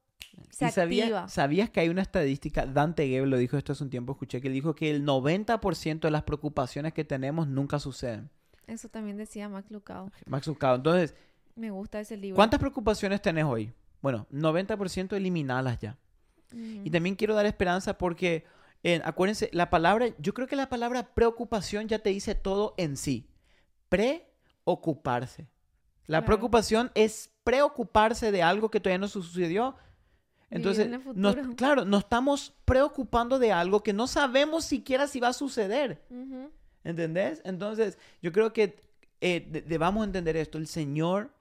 se 0.49 0.67
¿Y 0.67 0.71
sabía-. 0.71 1.27
¿Sabías 1.27 1.69
que 1.69 1.79
hay 1.79 1.89
una 1.89 2.01
estadística? 2.01 2.65
Dante 2.65 3.07
Gebel 3.07 3.29
lo 3.29 3.37
dijo 3.37 3.57
esto 3.57 3.71
hace 3.73 3.83
un 3.83 3.89
tiempo, 3.89 4.13
escuché 4.13 4.41
que 4.41 4.49
dijo 4.49 4.75
que 4.75 4.89
el 4.91 5.05
90% 5.05 5.99
de 5.99 6.11
las 6.11 6.23
preocupaciones 6.23 6.93
que 6.93 7.03
tenemos 7.03 7.47
nunca 7.47 7.79
suceden. 7.79 8.29
Eso 8.67 8.87
también 8.89 9.17
decía 9.17 9.49
Max 9.49 9.69
Lucado. 9.71 10.11
Max 10.25 10.47
Lucado. 10.47 10.75
Entonces, 10.77 11.15
Me 11.55 11.69
gusta 11.71 11.99
ese 11.99 12.17
libro. 12.17 12.35
¿cuántas 12.35 12.59
preocupaciones 12.59 13.21
tenés 13.21 13.43
hoy? 13.45 13.73
Bueno, 14.01 14.25
90% 14.31 15.15
eliminalas 15.15 15.79
ya. 15.79 15.97
Ujú. 16.51 16.81
Y 16.83 16.89
también 16.89 17.15
quiero 17.15 17.35
dar 17.35 17.45
esperanza 17.45 17.97
porque, 17.97 18.45
eh, 18.83 19.01
acuérdense, 19.03 19.49
la 19.53 19.69
palabra, 19.69 20.07
yo 20.17 20.33
creo 20.33 20.47
que 20.47 20.55
la 20.55 20.69
palabra 20.69 21.13
preocupación 21.13 21.87
ya 21.87 21.99
te 21.99 22.09
dice 22.09 22.35
todo 22.35 22.73
en 22.77 22.95
sí. 22.97 23.27
Preocuparse. 23.89 25.43
La 26.05 26.19
Claro. 26.19 26.25
preocupación 26.25 26.91
es 26.95 27.29
preocuparse 27.43 28.31
de 28.31 28.43
algo 28.43 28.69
que 28.69 28.79
todavía 28.79 28.97
no 28.99 29.07
sucedió. 29.07 29.75
Entonces, 30.57 30.87
nos- 31.15 31.35
claro, 31.55 31.85
nos 31.85 32.03
estamos 32.03 32.53
preocupando 32.65 33.39
de 33.39 33.51
algo 33.51 33.81
que 33.83 33.93
no 33.93 34.07
sabemos 34.07 34.65
siquiera 34.65 35.07
si 35.07 35.19
va 35.19 35.29
a 35.29 35.33
suceder. 35.33 36.03
Ujú. 36.09 36.49
¿Entendés? 36.83 37.41
Entonces, 37.45 37.97
yo 38.21 38.31
creo 38.31 38.53
que 38.53 38.81
eh, 39.21 39.47
de- 39.49 39.61
debamos 39.61 40.05
entender 40.05 40.35
esto. 40.35 40.57
El 40.57 40.67
Señor 40.67 41.31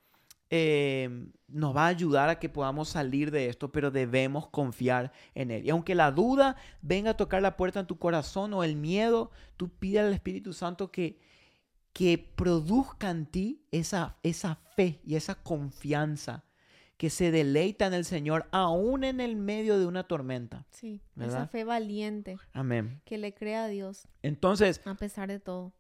eh, 0.55 1.29
nos 1.48 1.75
va 1.75 1.85
a 1.87 1.88
ayudar 1.88 2.29
a 2.29 2.38
que 2.38 2.48
podamos 2.48 2.90
salir 2.90 3.31
de 3.31 3.48
esto, 3.48 3.72
pero 3.72 3.90
debemos 3.90 4.48
confiar 4.48 5.11
en 5.35 5.51
Él. 5.51 5.64
Y 5.66 5.70
aunque 5.70 5.94
la 5.94 6.12
duda 6.12 6.57
venga 6.83 7.12
a 7.12 7.16
tocar 7.16 7.40
la 7.42 7.57
puerta 7.57 7.81
en 7.81 7.87
tu 7.87 7.98
corazón 7.98 8.53
o 8.55 8.62
el 8.62 8.77
miedo, 8.77 9.31
tú 9.57 9.68
pide 9.70 10.01
al 10.01 10.12
Espíritu 10.12 10.53
Santo 10.53 10.90
que, 10.92 11.18
que 11.94 12.18
produzca 12.18 13.11
en 13.11 13.27
ti 13.27 13.62
esa, 13.70 14.16
esa 14.22 14.57
fe 14.77 15.01
y 15.05 15.16
esa 15.16 15.35
confianza 15.35 16.44
que 16.96 17.11
se 17.11 17.31
deleita 17.33 17.87
en 17.87 17.94
el 17.94 18.05
Señor 18.05 18.46
aún 18.52 19.02
en 19.05 19.20
el 19.20 19.35
medio 19.37 19.78
de 19.78 19.87
una 19.87 20.05
tormenta. 20.05 20.64
Sí, 20.70 21.00
¿Verdad? 21.16 21.37
esa 21.38 21.46
fe 21.48 21.64
valiente 21.64 22.38
Amén. 22.52 23.00
que 23.05 23.18
le 23.18 23.35
crea 23.35 23.64
a 23.64 23.68
Dios 23.68 24.07
Entonces, 24.22 24.81
a 24.85 24.94
pesar 24.94 25.28
de 25.28 25.40
todo. 25.40 25.72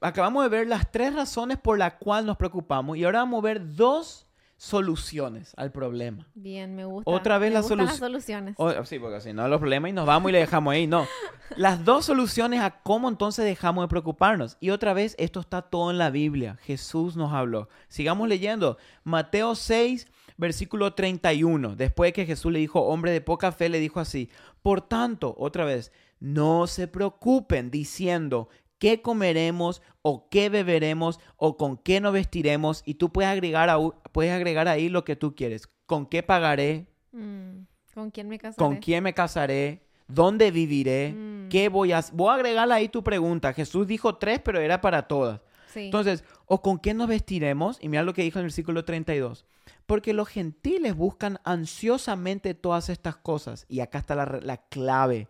acabamos 0.00 0.42
de 0.42 0.48
ver 0.48 0.66
las 0.66 0.90
tres 0.90 1.14
razones 1.14 1.58
por 1.58 1.78
las 1.78 1.94
cuales 1.94 2.26
nos 2.26 2.36
preocupamos 2.36 2.96
y 2.96 3.04
ahora 3.04 3.20
vamos 3.20 3.38
a 3.38 3.46
ver 3.46 3.74
dos 3.76 4.26
soluciones 4.58 5.52
al 5.56 5.70
problema. 5.70 6.26
Bien, 6.34 6.74
me 6.74 6.84
gusta. 6.86 7.10
Otra 7.10 7.38
vez 7.38 7.50
me 7.52 7.54
la 7.60 7.62
solu- 7.62 7.84
las 7.84 7.98
soluciones. 7.98 8.54
O- 8.58 8.84
sí, 8.84 8.98
porque 8.98 9.20
si 9.20 9.32
no 9.32 9.46
los 9.48 9.58
problemas 9.60 9.90
y 9.90 9.92
nos 9.92 10.06
vamos 10.06 10.30
y 10.30 10.32
le 10.32 10.38
dejamos 10.40 10.72
ahí, 10.72 10.86
no. 10.86 11.06
Las 11.56 11.84
dos 11.84 12.06
soluciones 12.06 12.60
a 12.60 12.80
cómo 12.82 13.08
entonces 13.08 13.44
dejamos 13.44 13.84
de 13.84 13.88
preocuparnos. 13.88 14.56
Y 14.58 14.70
otra 14.70 14.94
vez, 14.94 15.14
esto 15.16 15.38
está 15.40 15.62
todo 15.62 15.92
en 15.92 15.98
la 15.98 16.10
Biblia. 16.10 16.58
Jesús 16.62 17.16
nos 17.16 17.32
habló. 17.32 17.68
Sigamos 17.88 18.28
leyendo. 18.28 18.78
Mateo 19.04 19.54
6, 19.54 20.08
versículo 20.36 20.94
31. 20.94 21.76
Después 21.76 22.08
de 22.08 22.12
que 22.12 22.26
Jesús 22.26 22.52
le 22.52 22.58
dijo, 22.58 22.80
hombre 22.82 23.10
de 23.12 23.20
poca 23.20 23.52
fe, 23.52 23.68
le 23.68 23.78
dijo 23.80 24.00
así. 24.00 24.30
Por 24.62 24.80
tanto, 24.80 25.34
otra 25.38 25.64
vez, 25.64 25.92
no 26.20 26.66
se 26.66 26.88
preocupen 26.88 27.70
diciendo, 27.70 28.48
¿qué 28.78 29.02
comeremos 29.02 29.82
o 30.02 30.28
qué 30.28 30.48
beberemos 30.48 31.20
o 31.36 31.56
con 31.56 31.76
qué 31.76 32.00
nos 32.00 32.12
vestiremos? 32.12 32.82
Y 32.84 32.94
tú 32.94 33.12
puedes 33.12 33.30
agregar, 33.30 33.68
a- 33.70 33.78
puedes 34.12 34.32
agregar 34.32 34.68
ahí 34.68 34.88
lo 34.88 35.04
que 35.04 35.16
tú 35.16 35.34
quieres. 35.34 35.68
¿Con 35.86 36.06
qué 36.06 36.22
pagaré? 36.22 36.86
Mm, 37.12 37.62
¿Con 37.94 38.10
quién 38.10 38.28
me 38.28 38.38
casaré? 38.38 38.56
¿Con 38.56 38.76
quién 38.76 39.02
me 39.04 39.14
casaré? 39.14 39.82
¿Dónde 40.08 40.50
viviré? 40.50 41.12
Mm. 41.12 41.48
¿Qué 41.48 41.68
voy 41.68 41.92
a 41.92 41.98
hacer? 41.98 42.14
Voy 42.14 42.28
a 42.30 42.34
agregarle 42.34 42.74
ahí 42.74 42.88
tu 42.88 43.02
pregunta. 43.02 43.52
Jesús 43.52 43.86
dijo 43.86 44.16
tres, 44.16 44.40
pero 44.44 44.60
era 44.60 44.80
para 44.80 45.02
todas. 45.08 45.40
Sí. 45.72 45.86
Entonces, 45.86 46.24
¿o 46.46 46.60
con 46.62 46.78
qué 46.78 46.94
nos 46.94 47.08
vestiremos? 47.08 47.78
Y 47.80 47.88
mira 47.88 48.02
lo 48.02 48.14
que 48.14 48.22
dijo 48.22 48.38
en 48.38 48.44
el 48.44 48.46
versículo 48.46 48.84
32. 48.84 49.44
Porque 49.86 50.12
los 50.12 50.28
gentiles 50.28 50.94
buscan 50.96 51.38
ansiosamente 51.44 52.54
todas 52.54 52.88
estas 52.88 53.16
cosas. 53.16 53.66
Y 53.68 53.80
acá 53.80 53.98
está 53.98 54.14
la, 54.14 54.56
clave. 54.68 55.28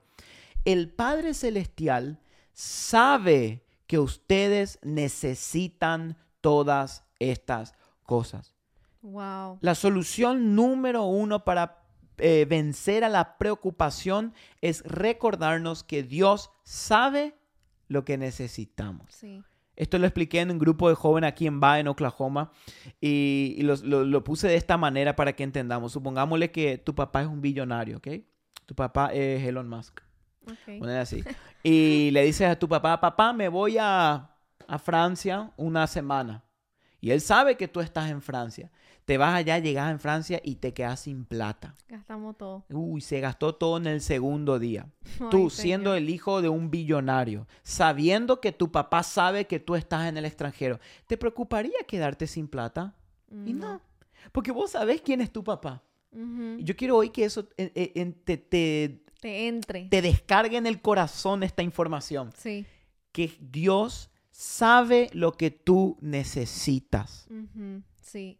El 0.65 0.91
Padre 0.91 1.35
Celestial 1.35 2.19
sabe 2.53 3.63
que 3.87 3.99
ustedes 3.99 4.79
necesitan 4.83 6.17
todas 6.41 7.05
estas 7.19 7.75
cosas. 8.03 8.55
wow. 9.03 9.59
La 9.61 9.75
solución 9.75 10.55
número 10.55 11.05
uno 11.05 11.45
para 11.45 11.83
eh, 12.19 12.47
vencer 12.49 13.05
a 13.05 13.11
la 13.11 13.37
preocupación 13.37 14.33
es 14.63 14.83
recordarnos 14.85 15.85
que 15.85 16.03
Dios 16.03 16.51
sabe 16.65 17.37
lo 17.89 18.05
que 18.05 18.17
necesitamos. 18.17 19.07
Sí. 19.13 19.43
Esto 19.77 19.99
lo 19.99 20.07
expliqué 20.07 20.41
en 20.41 20.51
un 20.51 20.59
grupo 20.59 20.89
de 20.89 20.95
jóvenes 20.95 21.29
aquí 21.29 21.47
en 21.47 21.61
Ba, 21.61 21.79
en 21.79 21.89
Oklahoma, 21.89 22.51
y, 23.01 23.59
lo, 23.61 23.77
lo 24.05 24.25
puse 24.25 24.49
de 24.49 24.57
esta 24.57 24.77
manera 24.77 25.15
para 25.15 25.35
que 25.35 25.45
entendamos. 25.45 25.93
Supongámosle 25.93 26.51
que 26.51 26.79
tu 26.79 26.95
papá 26.95 27.23
es 27.23 27.29
un 27.29 27.41
billonario, 27.43 27.99
¿ok? 27.99 28.09
Tu 28.65 28.75
papá 28.75 29.11
es 29.13 29.45
Elon 29.45 29.69
Musk, 29.69 30.01
Ok. 30.47 30.79
poner 30.79 30.99
así. 30.99 31.23
Y 31.63 32.11
le 32.13 32.25
dices 32.25 32.49
a 32.49 32.59
tu 32.59 32.69
papá, 32.69 32.99
papá, 33.01 33.33
me 33.33 33.49
voy 33.49 33.77
a, 33.79 34.31
a 34.67 34.79
Francia 34.79 35.53
una 35.57 35.87
semana. 35.87 36.43
Y 37.01 37.11
él 37.11 37.21
sabe 37.21 37.57
que 37.57 37.69
tú 37.69 37.81
estás 37.81 38.11
en 38.11 38.23
Francia. 38.23 38.71
Te 39.07 39.19
vas 39.19 39.35
allá, 39.35 39.59
llegas 39.61 39.91
en 39.91 40.01
Francia 40.01 40.41
y 40.45 40.57
te 40.57 40.75
quedas 40.75 41.01
sin 41.01 41.25
plata. 41.25 41.75
Gastamos 41.89 42.37
todo. 42.37 42.65
Uy, 42.69 43.01
se 43.01 43.21
gastó 43.21 43.55
todo 43.55 43.77
en 43.79 43.87
el 43.87 44.01
segundo 44.01 44.59
día. 44.59 44.89
Ay, 45.21 45.29
Tú, 45.31 45.49
siendo 45.49 45.95
el 45.95 46.11
hijo 46.11 46.43
de 46.43 46.49
un 46.49 46.71
billonario, 46.71 47.47
sabiendo 47.63 48.41
que 48.41 48.51
tu 48.53 48.71
papá 48.73 49.03
sabe 49.05 49.47
que 49.47 49.61
tú 49.61 49.77
estás 49.77 50.09
en 50.09 50.17
el 50.17 50.25
extranjero, 50.25 50.81
¿te 51.07 51.17
preocuparía 51.17 51.79
quedarte 51.87 52.27
sin 52.27 52.49
plata? 52.49 52.95
Y 53.31 53.55
Mm, 53.55 53.59
no, 53.59 53.81
porque 54.33 54.51
vos 54.53 54.73
sabés 54.73 55.01
quién 55.01 55.21
es 55.21 55.33
tu 55.33 55.43
papá. 55.45 55.83
Y 56.13 56.65
Yo 56.65 56.75
quiero 56.77 56.97
hoy 56.97 57.11
que 57.11 57.25
eso 57.25 57.49
eh, 57.57 57.71
eh, 57.75 58.13
te, 58.25 58.37
te, 58.39 59.05
Te 59.21 59.47
entre. 59.49 59.85
te 59.89 60.03
descargue 60.03 60.57
en 60.57 60.67
el 60.67 60.81
corazón 60.81 61.43
esta 61.45 61.63
información. 61.63 62.33
Sí. 62.37 62.67
Que 63.13 63.37
Dios 63.41 64.11
sabe 64.33 65.11
lo 65.13 65.33
que 65.33 65.51
tú 65.53 65.97
necesitas. 66.01 67.29
Sí, 68.03 68.39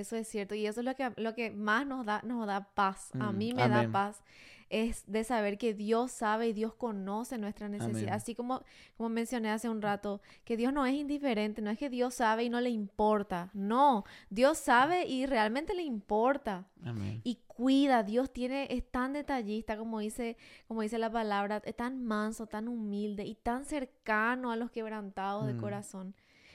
eso 0.00 0.16
es 0.16 0.28
cierto. 0.28 0.54
Y 0.54 0.66
eso 0.66 0.80
es 0.80 0.86
lo 0.86 0.94
que, 0.94 1.12
lo 1.16 1.34
que 1.34 1.50
más 1.50 1.86
nos 1.86 2.04
da, 2.06 2.20
nos 2.24 2.46
da 2.46 2.68
paz. 2.74 3.10
A 3.18 3.32
Mm, 3.32 3.38
mí 3.38 3.54
me 3.54 3.62
amén. 3.62 3.86
da 3.86 3.92
paz. 3.92 4.22
Es 4.68 5.04
de 5.06 5.22
saber 5.22 5.58
que 5.58 5.74
Dios 5.74 6.10
sabe 6.10 6.48
y 6.48 6.52
Dios 6.52 6.74
conoce 6.74 7.38
nuestra 7.38 7.68
necesidad. 7.68 7.98
Amén. 8.08 8.14
Así 8.14 8.34
como, 8.34 8.62
como 8.96 9.08
mencioné 9.10 9.50
hace 9.50 9.68
un 9.68 9.80
rato, 9.80 10.20
que 10.44 10.56
Dios 10.56 10.72
no 10.72 10.84
es 10.84 10.94
indiferente, 10.94 11.62
no 11.62 11.70
es 11.70 11.78
que 11.78 11.88
Dios 11.88 12.14
sabe 12.14 12.42
y 12.42 12.48
no 12.48 12.60
le 12.60 12.70
importa. 12.70 13.50
No, 13.54 14.02
Dios 14.28 14.58
sabe 14.58 15.06
y 15.06 15.24
realmente 15.26 15.72
le 15.72 15.82
importa. 15.84 16.66
Amén. 16.84 17.20
Y 17.22 17.36
cuida, 17.46 18.02
Dios 18.02 18.32
tiene, 18.32 18.66
es 18.70 18.90
tan 18.90 19.12
detallista, 19.12 19.76
como 19.78 20.00
dice, 20.00 20.36
como 20.66 20.82
dice 20.82 20.98
la 20.98 21.12
palabra, 21.12 21.62
es 21.64 21.76
tan 21.76 22.02
manso, 22.04 22.48
tan 22.48 22.66
humilde 22.66 23.24
y 23.24 23.36
tan 23.36 23.64
cercano 23.64 24.50
a 24.50 24.56
los 24.56 24.72
quebrantados 24.72 25.46
de 25.46 25.54
Mm. 25.54 25.60
corazón. 25.60 26.14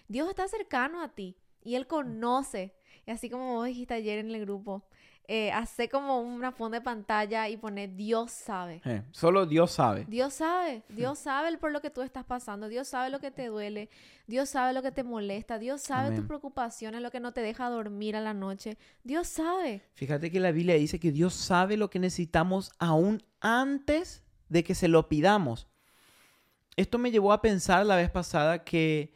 Dios 0.10 0.28
está 0.30 0.50
cercano 0.50 1.02
a 1.02 1.08
ti 1.16 1.38
y 1.64 1.76
Él 1.76 1.88
conoce. 1.88 2.74
Y 3.12 3.14
así 3.14 3.30
como 3.30 3.56
vos 3.56 3.66
dijiste 3.66 3.94
ayer 3.94 4.20
en 4.20 4.32
el 4.32 4.40
grupo, 4.40 4.86
eh, 5.28 5.52
hace 5.52 5.90
como 5.90 6.22
una 6.22 6.54
fondo 6.54 6.76
de 6.76 6.82
pantalla 6.82 7.50
y 7.50 7.58
pone 7.58 7.90
Dios 7.90 8.32
sabe. 8.32 8.82
Eh, 8.86 9.02
solo 9.12 9.46
Dios 9.46 9.72
sabe. 9.72 10.06
Dios 10.08 10.34
sabe, 10.36 10.84
Dios 10.88 11.20
sabe 11.20 11.58
por 11.58 11.74
lo 11.74 11.82
que 11.82 11.90
tú 11.90 12.04
estás 12.04 12.24
pasando, 12.24 12.70
Dios 12.70 12.88
sabe 12.88 13.10
lo 13.10 13.20
que 13.20 13.30
te 13.30 13.48
duele, 13.48 13.90
Dios 14.28 14.48
sabe 14.48 14.72
lo 14.72 14.82
que 14.82 14.94
te 14.94 15.04
molesta, 15.04 15.60
Dios 15.60 15.82
sabe 15.82 16.16
tus 16.16 16.26
preocupaciones, 16.26 17.02
lo 17.02 17.12
que 17.12 17.20
no 17.20 17.34
te 17.34 17.42
deja 17.42 17.70
dormir 17.70 18.16
a 18.16 18.22
la 18.22 18.34
noche. 18.34 18.78
Dios 19.04 19.28
sabe. 19.28 19.82
Fíjate 19.96 20.32
que 20.32 20.40
la 20.40 20.54
Biblia 20.54 20.76
dice 20.76 20.98
que 20.98 21.12
Dios 21.12 21.34
sabe 21.34 21.76
lo 21.76 21.90
que 21.90 22.00
necesitamos 22.00 22.72
aún 22.80 23.26
antes 23.42 24.24
de 24.48 24.64
que 24.64 24.74
se 24.74 24.88
lo 24.88 25.10
pidamos. 25.10 25.68
Esto 26.78 26.98
me 26.98 27.12
llevó 27.12 27.34
a 27.34 27.42
pensar 27.42 27.86
la 27.86 27.98
vez 27.98 28.10
pasada 28.10 28.64
que, 28.64 29.14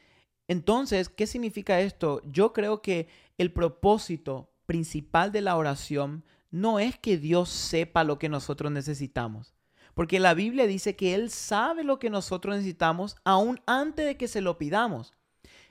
entonces, 0.49 1.08
¿qué 1.08 1.27
significa 1.27 1.79
esto? 1.79 2.21
Yo 2.25 2.51
creo 2.51 2.81
que 2.81 3.08
el 3.38 3.52
propósito 3.52 4.52
principal 4.65 5.32
de 5.32 5.41
la 5.41 5.58
oración 5.58 6.24
no 6.52 6.80
es 6.80 6.98
que 6.98 7.17
Dios 7.17 7.50
sepa 7.50 8.04
lo 8.04 8.17
que 8.17 8.30
nosotros 8.30 8.71
necesitamos. 8.71 9.54
Porque 9.93 10.19
la 10.19 10.34
Biblia 10.34 10.67
dice 10.67 10.95
que 10.95 11.15
Él 11.15 11.30
sabe 11.30 11.84
lo 11.84 12.00
que 12.00 12.10
nosotros 12.10 12.56
necesitamos 12.56 13.15
aún 13.24 13.62
antes 13.65 14.06
de 14.06 14.17
que 14.17 14.28
se 14.28 14.41
lo 14.41 14.58
pidamos. 14.58 15.13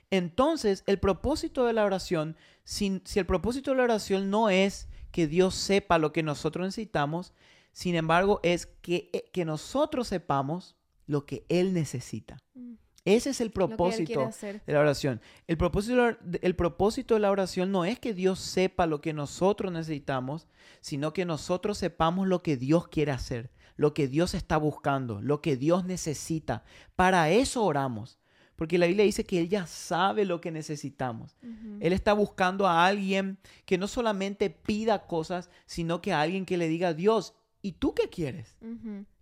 Entonces, 0.09 0.83
el 0.87 0.99
propósito 0.99 1.65
de 1.65 1.73
la 1.73 1.85
oración, 1.85 2.35
si, 2.63 3.01
el 3.15 3.25
propósito 3.25 3.71
de 3.71 3.77
la 3.77 3.83
oración 3.83 4.29
no 4.29 4.49
es 4.49 4.87
que 5.11 5.27
Dios 5.27 5.55
sepa 5.55 5.97
lo 5.97 6.11
que 6.11 6.23
nosotros 6.23 6.65
necesitamos, 6.65 7.33
sin 7.71 7.95
embargo, 7.95 8.39
es 8.43 8.67
que, 8.67 9.09
eh, 9.13 9.29
que 9.31 9.45
nosotros 9.45 10.07
sepamos 10.07 10.75
lo 11.07 11.25
que 11.25 11.45
Él 11.49 11.73
necesita. 11.73 12.37
Ese 13.05 13.29
es 13.29 13.39
el 13.41 13.51
propósito 13.51 14.19
de 14.65 14.73
la 14.73 14.79
oración. 14.79 15.21
El 15.47 15.57
propósito, 15.57 15.95
de 15.95 16.01
la- 16.01 16.17
el 16.41 16.55
propósito 16.55 17.13
de 17.13 17.19
la 17.19 17.29
oración 17.31 17.71
no 17.71 17.85
es 17.85 17.99
que 17.99 18.13
Dios 18.15 18.39
sepa 18.39 18.87
lo 18.87 18.99
que 18.99 19.13
nosotros 19.13 19.71
necesitamos, 19.71 20.47
sino 20.81 21.13
que 21.13 21.23
nosotros 21.25 21.77
sepamos 21.77 22.27
lo 22.27 22.41
que 22.41 22.57
Dios 22.57 22.87
quiere 22.87 23.11
hacer, 23.11 23.51
lo 23.77 23.93
que 23.93 24.07
Dios 24.07 24.33
está 24.33 24.57
buscando, 24.57 25.21
lo 25.21 25.41
que 25.41 25.55
Dios 25.55 25.85
necesita. 25.85 26.63
Para 26.95 27.29
eso 27.29 27.63
oramos. 27.63 28.17
Porque 28.55 28.77
la 28.77 28.85
Biblia 28.87 29.03
dice 29.03 29.25
que 29.25 29.37
Él 29.41 29.49
ya 29.49 29.67
sabe 29.67 30.23
lo 30.23 30.39
que 30.39 30.49
necesitamos. 30.49 31.35
Él 31.81 31.91
está 31.91 32.13
buscando 32.13 32.65
a 32.67 32.85
alguien 32.87 33.37
que 33.65 33.77
no 33.77 33.85
solamente 33.87 34.49
pida 34.49 35.07
cosas, 35.07 35.49
sino 35.65 36.01
que 36.01 36.13
a 36.13 36.21
alguien 36.21 36.45
que 36.45 36.55
le 36.57 36.69
diga, 36.69 36.93
Dios, 36.93 37.35
¿y 37.61 37.73
tú 37.73 37.93
qué 37.93 38.09
quieres? 38.09 38.55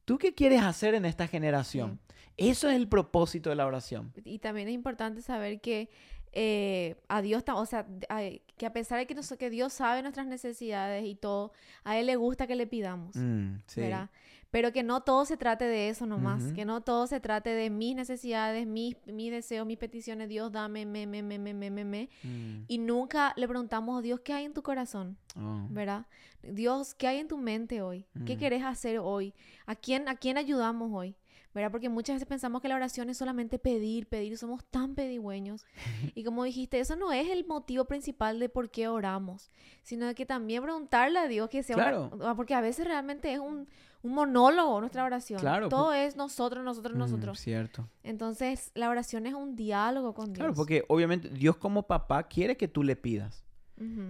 ¿Tú 0.06 0.18
qué 0.20 0.36
quieres 0.36 0.62
hacer 0.62 0.94
en 0.94 1.06
esta 1.06 1.28
generación? 1.28 2.00
Eso 2.38 2.70
es 2.70 2.76
el 2.76 2.88
propósito 2.88 3.50
de 3.50 3.56
la 3.56 3.66
oración. 3.66 4.12
Y 4.26 4.40
también 4.40 4.68
es 4.68 4.74
importante 4.74 5.22
saber 5.22 5.62
que 5.62 5.90
eh, 6.36 6.96
a 7.10 7.22
Dios, 7.22 7.44
o 7.54 7.66
sea, 7.68 7.86
a- 8.10 8.22
que 8.58 8.66
a 8.66 8.74
pesar 8.74 8.98
de 8.98 9.06
que, 9.06 9.14
nos- 9.14 9.32
que 9.38 9.52
Dios 9.52 9.72
sabe 9.72 10.02
nuestras 10.02 10.26
necesidades 10.26 11.06
y 11.06 11.14
todo, 11.14 11.52
a 11.84 12.00
Él 12.00 12.08
le 12.08 12.16
gusta 12.16 12.48
que 12.48 12.56
le 12.56 12.66
pidamos, 12.66 13.16
Mm, 13.16 13.58
sí. 13.68 13.82
¿verdad? 13.82 14.10
Pero 14.50 14.72
que 14.72 14.82
no 14.82 15.02
todo 15.02 15.26
se 15.26 15.38
trate 15.38 15.66
de 15.66 15.90
eso 15.90 16.08
nomás, 16.08 16.42
Ujú. 16.44 16.54
que 16.56 16.66
no 16.66 16.82
todo 16.82 17.06
se 17.06 17.20
trate 17.20 17.52
de 17.52 17.70
mis 17.70 17.96
necesidades, 17.96 18.66
mis, 18.66 18.96
mis 19.06 19.32
deseos, 19.32 19.68
mis 19.68 19.78
peticiones, 19.78 20.28
Dios 20.28 20.52
dame, 20.52 20.88
me, 20.88 21.06
me, 21.06 21.22
me, 21.22 21.38
me, 21.38 21.54
me, 21.54 21.70
me, 21.70 21.86
me. 21.86 22.10
Mm, 22.24 22.64
Y 22.68 22.78
nunca 22.80 23.34
le 23.36 23.48
preguntamos, 23.48 24.02
Dios, 24.02 24.20
¿qué 24.22 24.34
hay 24.34 24.46
en 24.46 24.54
tu 24.54 24.64
corazón? 24.64 25.18
oh. 25.38 25.68
¿verdad? 25.70 26.08
Dios, 26.42 26.96
¿qué 26.96 27.08
hay 27.08 27.18
en 27.20 27.28
tu 27.28 27.38
mente 27.38 27.84
hoy? 27.84 28.08
¿Qué 28.26 28.36
Mm. 28.36 28.40
querés 28.40 28.64
hacer 28.64 28.98
hoy? 29.00 29.36
¿A 29.68 29.76
quién, 29.76 30.08
¿A 30.08 30.16
quién 30.16 30.38
ayudamos 30.38 30.92
hoy? 30.94 31.16
¿Verdad? 31.54 31.70
Porque 31.72 31.88
muchas 31.90 32.16
veces 32.16 32.28
pensamos 32.28 32.62
que 32.62 32.68
la 32.68 32.76
oración 32.76 33.10
es 33.10 33.18
solamente 33.18 33.60
pedir, 33.60 34.08
pedir, 34.08 34.38
somos 34.38 34.66
tan 34.66 34.96
pedigüeños. 34.96 35.66
Y 36.16 36.24
como 36.24 36.44
dijiste, 36.44 36.80
eso 36.80 36.96
no 36.96 37.12
es 37.12 37.30
el 37.30 37.46
motivo 37.46 37.86
principal 37.86 38.40
de 38.40 38.50
por 38.50 38.72
qué 38.72 38.88
oramos, 38.88 39.52
sino 39.84 40.08
de 40.08 40.16
que 40.16 40.26
también 40.26 40.64
preguntarle 40.64 41.20
a 41.20 41.28
Dios 41.28 41.50
que 41.50 41.62
sea 41.64 41.76
una- 41.76 41.86
Claro. 41.86 42.12
ah, 42.22 42.34
porque 42.36 42.54
a 42.56 42.62
veces 42.62 42.86
realmente 42.86 43.32
es 43.34 43.40
un, 43.40 43.68
un 44.02 44.14
monólogo 44.14 44.80
nuestra 44.80 45.04
oración. 45.04 45.40
Claro, 45.40 45.70
Todo 45.70 45.94
es 45.94 46.16
nosotros, 46.16 46.64
nosotros, 46.64 46.96
Mm, 46.96 47.00
nosotros. 47.00 47.40
cierto. 47.40 47.88
Entonces, 48.04 48.72
la 48.74 48.90
oración 48.90 49.26
es 49.28 49.34
un 49.34 49.56
diálogo 49.56 50.14
con 50.14 50.26
Dios. 50.28 50.38
Claro, 50.38 50.54
porque 50.56 50.84
obviamente 50.90 51.30
Dios 51.30 51.56
como 51.58 51.84
papá 51.88 52.24
quiere 52.24 52.58
que 52.58 52.68
tú 52.68 52.84
le 52.84 52.96
pidas. 52.96 53.44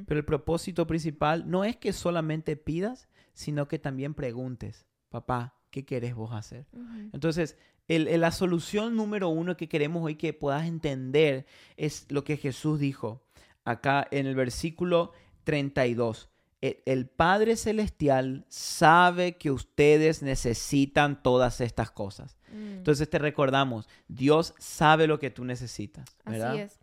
Pero 0.05 0.19
el 0.19 0.25
propósito 0.25 0.85
principal 0.85 1.49
no 1.49 1.63
es 1.63 1.75
que 1.77 1.93
solamente 1.93 2.55
pidas, 2.57 3.07
sino 3.33 3.67
que 3.67 3.79
también 3.79 4.13
preguntes, 4.13 4.85
papá, 5.09 5.55
¿qué 5.73 5.83
querés 5.85 6.13
vos 6.13 6.31
hacer? 6.33 6.67
Entonces, 7.13 7.57
el- 7.87 8.07
el- 8.07 8.21
la 8.21 8.31
solución 8.31 8.95
número 8.95 9.27
uno 9.29 9.57
que 9.57 9.67
queremos 9.67 10.03
hoy 10.03 10.15
que 10.15 10.31
puedas 10.31 10.67
entender 10.67 11.47
es 11.77 12.05
lo 12.09 12.23
que 12.23 12.37
Jesús 12.37 12.79
dijo 12.79 13.23
acá 13.65 14.07
en 14.11 14.27
el 14.27 14.35
versículo 14.35 15.11
32. 15.43 16.29
El, 16.61 16.77
el 16.85 17.07
Padre 17.07 17.55
Celestial 17.57 18.45
sabe 18.49 19.35
que 19.37 19.49
ustedes 19.51 20.21
necesitan 20.21 21.21
todas 21.23 21.59
estas 21.59 21.89
cosas. 21.89 22.37
Mm. 22.53 22.77
Entonces 22.77 23.09
te 23.09 23.17
recordamos, 23.17 23.89
Dios 24.07 24.53
sabe 24.59 25.07
lo 25.07 25.17
que 25.17 25.31
tú 25.31 25.43
necesitas, 25.43 26.05
¿verdad? 26.23 26.51
Así 26.51 26.59
es. 26.59 26.79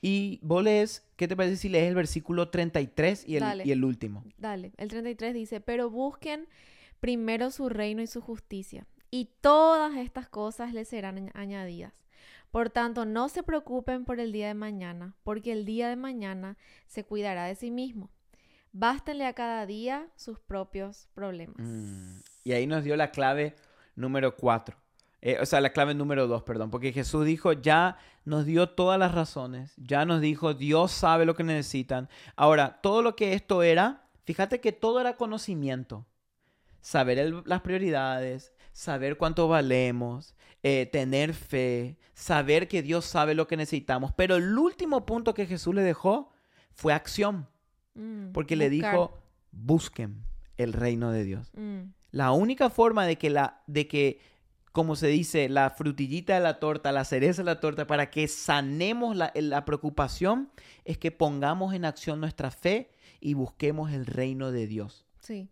Y 0.00 0.38
vos 0.44 0.62
lees, 0.62 1.02
¿qué 1.16 1.26
te 1.26 1.34
parece 1.34 1.56
si 1.56 1.68
lees 1.68 1.88
el 1.88 1.96
versículo 1.96 2.50
33 2.50 3.24
y 3.28 3.34
el, 3.34 3.40
Dale. 3.40 3.64
y 3.66 3.72
el 3.72 3.82
último? 3.84 4.22
Dale, 4.38 4.70
el 4.76 4.88
33 4.88 5.34
dice, 5.34 5.60
pero 5.60 5.90
busquen 5.90 6.46
primero 7.00 7.50
su 7.50 7.68
reino 7.68 8.02
y 8.02 8.06
su 8.06 8.20
justicia, 8.20 8.86
y 9.10 9.30
todas 9.40 9.96
estas 9.96 10.28
cosas 10.28 10.72
les 10.74 10.88
serán 10.88 11.16
añ- 11.16 11.30
añadidas. 11.34 11.92
Por 12.50 12.70
tanto, 12.70 13.04
no 13.04 13.28
se 13.28 13.42
preocupen 13.42 14.04
por 14.04 14.20
el 14.20 14.32
día 14.32 14.48
de 14.48 14.54
mañana, 14.54 15.14
porque 15.22 15.52
el 15.52 15.64
día 15.64 15.88
de 15.88 15.96
mañana 15.96 16.56
se 16.86 17.04
cuidará 17.04 17.44
de 17.44 17.54
sí 17.54 17.70
mismo. 17.70 18.10
Bástenle 18.72 19.26
a 19.26 19.32
cada 19.34 19.66
día 19.66 20.08
sus 20.16 20.38
propios 20.40 21.08
problemas. 21.14 21.56
Mm, 21.58 22.20
Y 22.44 22.52
ahí 22.52 22.66
nos 22.66 22.84
dio 22.84 22.96
la 22.96 23.10
clave 23.10 23.54
número 23.96 24.36
4. 24.36 24.76
o 25.42 25.46
sea, 25.46 25.60
la 25.60 25.70
clave 25.72 25.94
número 25.94 26.26
2, 26.26 26.42
perdón. 26.44 26.70
Porque 26.70 26.92
Jesús 26.92 27.26
dijo, 27.26 27.52
ya 27.52 27.98
nos 28.24 28.46
dio 28.46 28.68
todas 28.70 28.98
las 28.98 29.12
razones. 29.14 29.74
Ya 29.76 30.04
nos 30.04 30.20
dijo, 30.20 30.54
Dios 30.54 30.92
sabe 30.92 31.24
lo 31.26 31.34
que 31.34 31.42
necesitan. 31.44 32.08
Ahora, 32.36 32.78
todo 32.82 33.02
lo 33.02 33.16
que 33.16 33.32
esto 33.34 33.62
era, 33.62 34.04
fíjate 34.24 34.60
que 34.60 34.70
todo 34.72 35.00
era 35.00 35.16
conocimiento. 35.16 36.06
Saber 36.80 37.18
el- 37.18 37.42
las 37.44 37.60
prioridades, 37.60 38.52
saber 38.72 39.16
cuánto 39.16 39.48
valemos, 39.48 40.34
eh, 40.62 40.88
tener 40.90 41.34
fe, 41.34 41.98
saber 42.14 42.68
que 42.68 42.82
Dios 42.82 43.04
sabe 43.04 43.34
lo 43.34 43.46
que 43.46 43.56
necesitamos. 43.56 44.12
Pero 44.16 44.36
el 44.36 44.56
último 44.56 45.04
punto 45.06 45.34
que 45.34 45.46
Jesús 45.46 45.74
le 45.74 45.82
dejó 45.82 46.30
fue 46.72 46.92
acción. 46.92 47.48
Mm, 47.94 48.30
Porque 48.32 48.54
le 48.56 48.70
dijo, 48.70 49.18
busquen 49.50 50.22
el 50.56 50.72
reino 50.72 51.10
de 51.10 51.24
Dios. 51.24 51.50
Mm, 51.54 51.90
La 52.10 52.32
única 52.32 52.70
forma 52.70 53.04
de 53.06 53.16
que, 53.18 53.28
la, 53.30 53.62
de 53.66 53.86
que 53.86 54.20
como 54.72 54.94
se 54.96 55.08
dice, 55.08 55.48
la 55.48 55.70
frutillita 55.70 56.34
de 56.34 56.40
la 56.40 56.58
torta, 56.60 56.92
la 56.92 57.04
cereza 57.04 57.42
de 57.42 57.46
la 57.46 57.58
torta, 57.60 57.86
para 57.86 58.10
que 58.10 58.28
sanemos 58.28 59.16
la, 59.16 59.32
la 59.34 59.64
preocupación, 59.64 60.50
es 60.84 60.98
que 60.98 61.10
pongamos 61.10 61.74
en 61.74 61.84
acción 61.84 62.20
nuestra 62.20 62.50
fe 62.52 62.90
y 63.20 63.34
busquemos 63.34 63.90
el 63.92 64.06
reino 64.06 64.52
de 64.52 64.66
Dios. 64.68 65.04
Sí. 65.28 65.50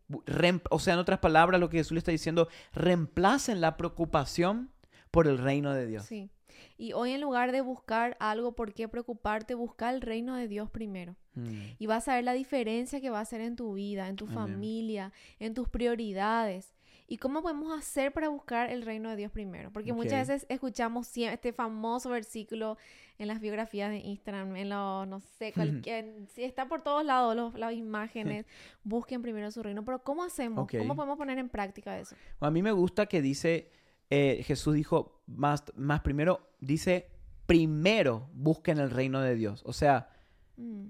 O 0.71 0.79
sea, 0.79 0.95
en 0.95 1.01
otras 1.01 1.19
palabras, 1.19 1.61
lo 1.61 1.69
que 1.69 1.77
Jesús 1.77 1.93
le 1.93 1.99
está 1.99 2.11
diciendo, 2.11 2.49
reemplacen 2.73 3.61
la 3.61 3.77
preocupación 3.77 4.71
por 5.11 5.29
el 5.29 5.37
reino 5.37 5.75
de 5.75 5.87
Dios. 5.87 6.07
Sí. 6.07 6.31
Y 6.79 6.95
hoy 6.95 7.13
en 7.13 7.21
lugar 7.21 7.53
de 7.53 7.61
buscar 7.61 8.17
algo 8.19 8.53
por 8.53 8.73
qué 8.73 8.89
preocuparte, 8.89 9.55
busca 9.55 9.91
el 9.91 10.01
reino 10.01 10.35
de 10.35 10.49
Dios 10.49 10.71
primero. 10.71 11.15
Mm. 11.35 11.75
Y 11.79 11.87
vas 11.87 12.09
a 12.09 12.15
ver 12.15 12.25
la 12.25 12.33
diferencia 12.33 13.03
que 13.03 13.11
va 13.11 13.19
a 13.19 13.23
hacer 13.23 13.43
en 13.43 13.55
tu 13.55 13.75
vida, 13.75 14.09
en 14.09 14.17
tu 14.17 14.27
familia, 14.27 15.13
en 15.39 15.53
tus 15.53 15.69
prioridades. 15.69 16.75
¿Y 17.09 17.19
cómo 17.19 17.41
podemos 17.43 17.77
hacer 17.77 18.13
para 18.13 18.29
buscar 18.29 18.71
el 18.71 18.83
reino 18.83 19.09
de 19.11 19.17
Dios 19.17 19.31
primero? 19.31 19.71
Porque 19.73 19.93
muchas 19.93 20.27
veces 20.27 20.47
escuchamos 20.49 21.17
este 21.17 21.53
famoso 21.53 22.11
versículo 22.11 22.77
en 23.19 23.29
las 23.29 23.41
biografías 23.41 23.91
de 23.91 23.99
Instagram, 23.99 24.57
en 24.57 24.71
los, 24.71 25.07
no 25.07 25.21
sé, 25.21 25.53
cualquier, 25.53 26.27
si 26.35 26.43
está 26.43 26.69
por 26.69 26.83
todos 26.83 27.05
lados 27.05 27.55
las 27.55 27.73
imágenes, 27.75 28.45
busquen 28.85 29.23
primero 29.23 29.51
su 29.51 29.63
reino. 29.63 29.85
Pero 29.85 30.03
¿cómo 30.03 30.25
hacemos? 30.25 30.69
¿Cómo 30.69 30.97
podemos 30.97 31.17
poner 31.17 31.39
en 31.39 31.49
práctica 31.49 31.99
eso? 31.99 32.17
A 32.41 32.51
mí 32.51 32.63
me 32.63 32.73
gusta 32.73 33.07
que 33.07 33.23
dice, 33.23 33.71
eh, 34.11 34.43
Jesús 34.45 34.75
dijo, 34.75 35.23
más, 35.27 35.65
más 35.77 36.01
primero, 36.01 36.51
dice, 36.61 37.09
primero 37.47 38.29
busquen 38.33 38.79
el 38.79 38.91
reino 38.91 39.21
de 39.21 39.37
Dios. 39.37 39.63
O 39.65 39.73
sea, 39.73 40.11
mm. 40.57 40.89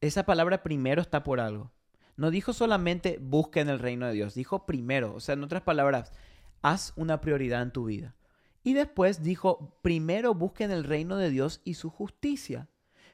esa 0.00 0.24
palabra 0.24 0.62
primero 0.62 1.02
está 1.02 1.22
por 1.22 1.40
algo. 1.40 1.70
No 2.18 2.32
dijo 2.32 2.52
solamente 2.52 3.18
busquen 3.22 3.68
el 3.68 3.78
reino 3.78 4.06
de 4.06 4.12
Dios, 4.12 4.34
dijo 4.34 4.66
primero. 4.66 5.14
O 5.14 5.20
sea, 5.20 5.34
en 5.34 5.44
otras 5.44 5.62
palabras, 5.62 6.12
haz 6.62 6.92
una 6.96 7.20
prioridad 7.20 7.62
en 7.62 7.70
tu 7.70 7.84
vida. 7.84 8.16
Y 8.64 8.74
después 8.74 9.22
dijo, 9.22 9.78
primero 9.82 10.34
busquen 10.34 10.72
el 10.72 10.82
reino 10.82 11.16
de 11.16 11.30
Dios 11.30 11.60
y 11.64 11.74
su 11.74 11.90
justicia. 11.90 12.68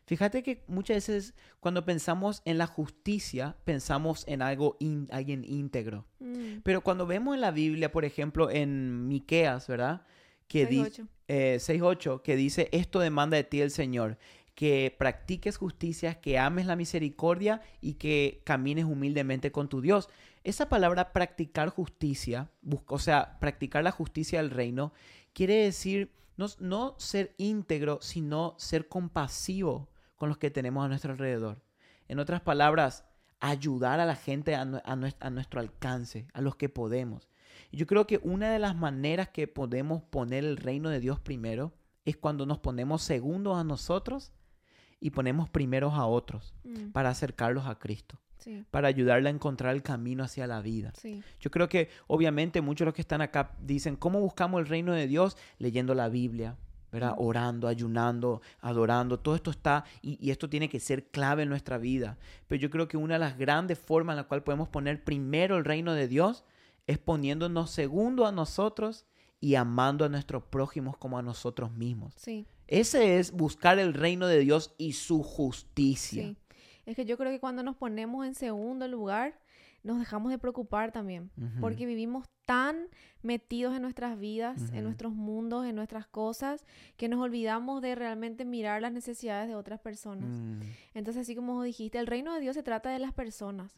Fíjate 0.07 0.43
que 0.43 0.65
muchas 0.69 0.97
veces 0.97 1.35
cuando 1.61 1.85
pensamos 1.85 2.41
en 2.47 2.57
la 2.57 2.67
justicia, 2.67 3.57
pensamos 3.65 4.25
en 4.27 4.41
algo 4.41 4.79
alguien 5.11 5.45
íntegro. 5.45 6.07
Mm. 6.21 6.61
Pero 6.63 6.81
cuando 6.81 7.07
vemos 7.07 7.35
en 7.35 7.43
la 7.43 7.51
Biblia, 7.51 7.93
por 7.93 8.07
ejemplo, 8.07 8.51
en 8.51 9.07
Miqueas, 9.07 9.69
¿verdad? 9.69 10.07
Que 10.49 10.65
dice 10.65 11.05
6.8, 11.29 12.23
que 12.23 12.37
dice, 12.37 12.71
esto 12.73 13.01
demanda 13.01 13.37
de 13.37 13.45
ti 13.45 13.61
el 13.61 13.71
Señor, 13.71 14.17
que 14.55 14.95
practiques 14.99 15.57
justicia, 15.57 16.21
que 16.21 16.39
ames 16.39 16.67
la 16.67 16.77
misericordia 16.77 17.61
y 17.81 17.95
que 17.95 18.43
camines 18.45 18.85
humildemente 18.85 19.53
con 19.53 19.69
tu 19.69 19.81
Dios. 19.81 20.09
Esa 20.45 20.69
palabra 20.69 21.13
practicar 21.13 21.71
justicia, 21.71 22.51
o 22.87 22.99
sea, 22.99 23.39
practicar 23.41 23.83
la 23.83 23.91
justicia 23.91 24.41
del 24.41 24.51
reino, 24.51 24.93
quiere 25.33 25.57
decir 25.57 26.13
no, 26.37 26.47
no 26.61 26.95
ser 26.99 27.35
íntegro, 27.39 27.99
sino 28.01 28.55
ser 28.59 28.89
compasivo 28.89 29.89
con 30.17 30.29
los 30.29 30.39
que 30.39 30.51
tenemos 30.51 30.85
a 30.85 30.89
nuestro 30.89 31.13
alrededor. 31.13 31.63
En 32.09 32.19
otras 32.19 32.41
palabras, 32.41 33.05
ayudar 33.41 34.01
a 34.01 34.07
la 34.07 34.17
gente 34.17 34.55
a, 34.55 34.65
nuestro 34.65 35.61
alcance, 35.61 36.27
a 36.33 36.41
los 36.41 36.57
que 36.57 36.69
podemos. 36.69 37.29
Yo 37.73 37.87
creo 37.87 38.07
que 38.07 38.21
una 38.23 38.51
de 38.51 38.59
las 38.59 38.77
maneras 38.77 39.29
que 39.29 39.49
podemos 39.49 40.03
poner 40.03 40.45
el 40.45 40.57
reino 40.57 40.89
de 40.89 41.01
Dios 41.01 41.21
primero 41.21 41.73
es 42.05 42.17
cuando 42.17 42.47
nos 42.47 42.59
ponemos 42.59 43.03
segundos 43.03 43.57
a 43.57 43.65
nosotros 43.65 44.33
y 45.05 45.11
ponemos 45.11 45.51
primeros 45.51 45.93
a 45.93 46.07
otros 46.07 46.55
mm. 46.65 46.93
para 46.93 47.11
acercarlos 47.11 47.67
a 47.67 47.79
Cristo. 47.79 48.19
Para 48.71 48.89
ayudarle 48.89 49.29
a 49.29 49.33
encontrar 49.33 49.75
el 49.75 49.83
camino 49.83 50.23
hacia 50.23 50.47
la 50.47 50.61
vida. 50.61 50.93
Yo 51.41 51.51
creo 51.51 51.69
que 51.69 51.89
obviamente 52.07 52.61
muchos 52.61 52.81
de 52.81 52.87
los 52.87 52.95
que 52.95 53.01
están 53.01 53.23
acá 53.23 53.53
dicen, 53.59 53.97
¿cómo 53.97 54.21
buscamos 54.21 54.61
el 54.61 54.67
reino 54.67 54.93
de 54.93 55.07
Dios? 55.07 55.39
Leyendo 55.59 55.95
la 55.95 56.11
Biblia, 56.11 56.57
¿verdad? 56.93 57.15
Orando, 57.17 57.69
ayunando, 57.69 58.43
adorando, 58.61 59.19
todo 59.19 59.35
esto 59.35 59.51
está 59.51 59.85
y, 60.03 60.19
y, 60.21 60.31
esto 60.31 60.51
tiene 60.51 60.69
que 60.69 60.79
ser 60.79 61.07
clave 61.07 61.45
en 61.45 61.49
nuestra 61.49 61.79
vida. 61.79 62.19
Pero 62.47 62.61
yo 62.61 62.69
creo 62.69 62.87
que 62.87 62.99
una 62.99 63.15
de 63.15 63.21
las 63.21 63.39
grandes 63.39 63.79
formas 63.79 64.13
en 64.15 64.19
la 64.19 64.29
cual 64.29 64.43
podemos 64.43 64.69
poner 64.69 65.05
primero 65.05 65.57
el 65.57 65.65
reino 65.65 65.95
de 65.95 66.07
Dios 66.07 66.45
es 66.87 66.99
poniéndonos 66.99 67.71
segundo 67.71 68.27
a 68.27 68.33
nosotros 68.33 69.07
y 69.41 69.55
amando 69.55 70.05
a 70.05 70.11
nuestros 70.11 70.43
prójimos 70.45 70.99
como 70.99 71.19
a 71.19 71.23
nosotros 71.23 71.73
mismos. 71.73 72.15
Sí. 72.17 72.47
Ese 72.75 73.21
es 73.21 73.31
buscar 73.31 73.79
el 73.79 73.95
reino 73.95 74.27
de 74.27 74.41
Dios 74.41 74.75
y 74.79 74.95
su 74.95 75.23
justicia. 75.23 76.35
Es 76.87 76.97
que 76.97 77.05
yo 77.05 77.17
creo 77.17 77.31
que 77.31 77.39
cuando 77.39 77.63
nos 77.63 77.77
ponemos 77.77 78.27
en 78.27 78.35
segundo 78.35 78.89
lugar, 78.89 79.39
nos 79.85 79.99
dejamos 79.99 80.33
de 80.33 80.39
preocupar 80.39 80.93
también, 80.93 81.31
porque 81.61 81.85
vivimos 81.85 82.27
tan 82.47 82.89
metidos 83.23 83.75
en 83.75 83.83
nuestras 83.83 84.19
vidas, 84.19 84.71
en 84.73 84.85
nuestros 84.85 85.13
mundos, 85.13 85.67
en 85.67 85.75
nuestras 85.75 86.07
cosas, 86.07 86.65
que 86.97 87.09
nos 87.09 87.21
olvidamos 87.21 87.81
de 87.81 87.95
realmente 87.95 88.45
mirar 88.45 88.83
las 88.83 88.93
necesidades 88.93 89.49
de 89.49 89.55
otras 89.55 89.81
personas. 89.81 90.29
Mm. 90.29 90.61
Entonces, 90.95 91.23
así 91.23 91.35
como 91.35 91.63
dijiste, 91.63 91.99
el 91.99 92.07
reino 92.07 92.35
de 92.35 92.41
Dios 92.41 92.55
se 92.55 92.63
trata 92.63 92.91
de 92.91 92.99
las 92.99 93.13
personas. 93.13 93.73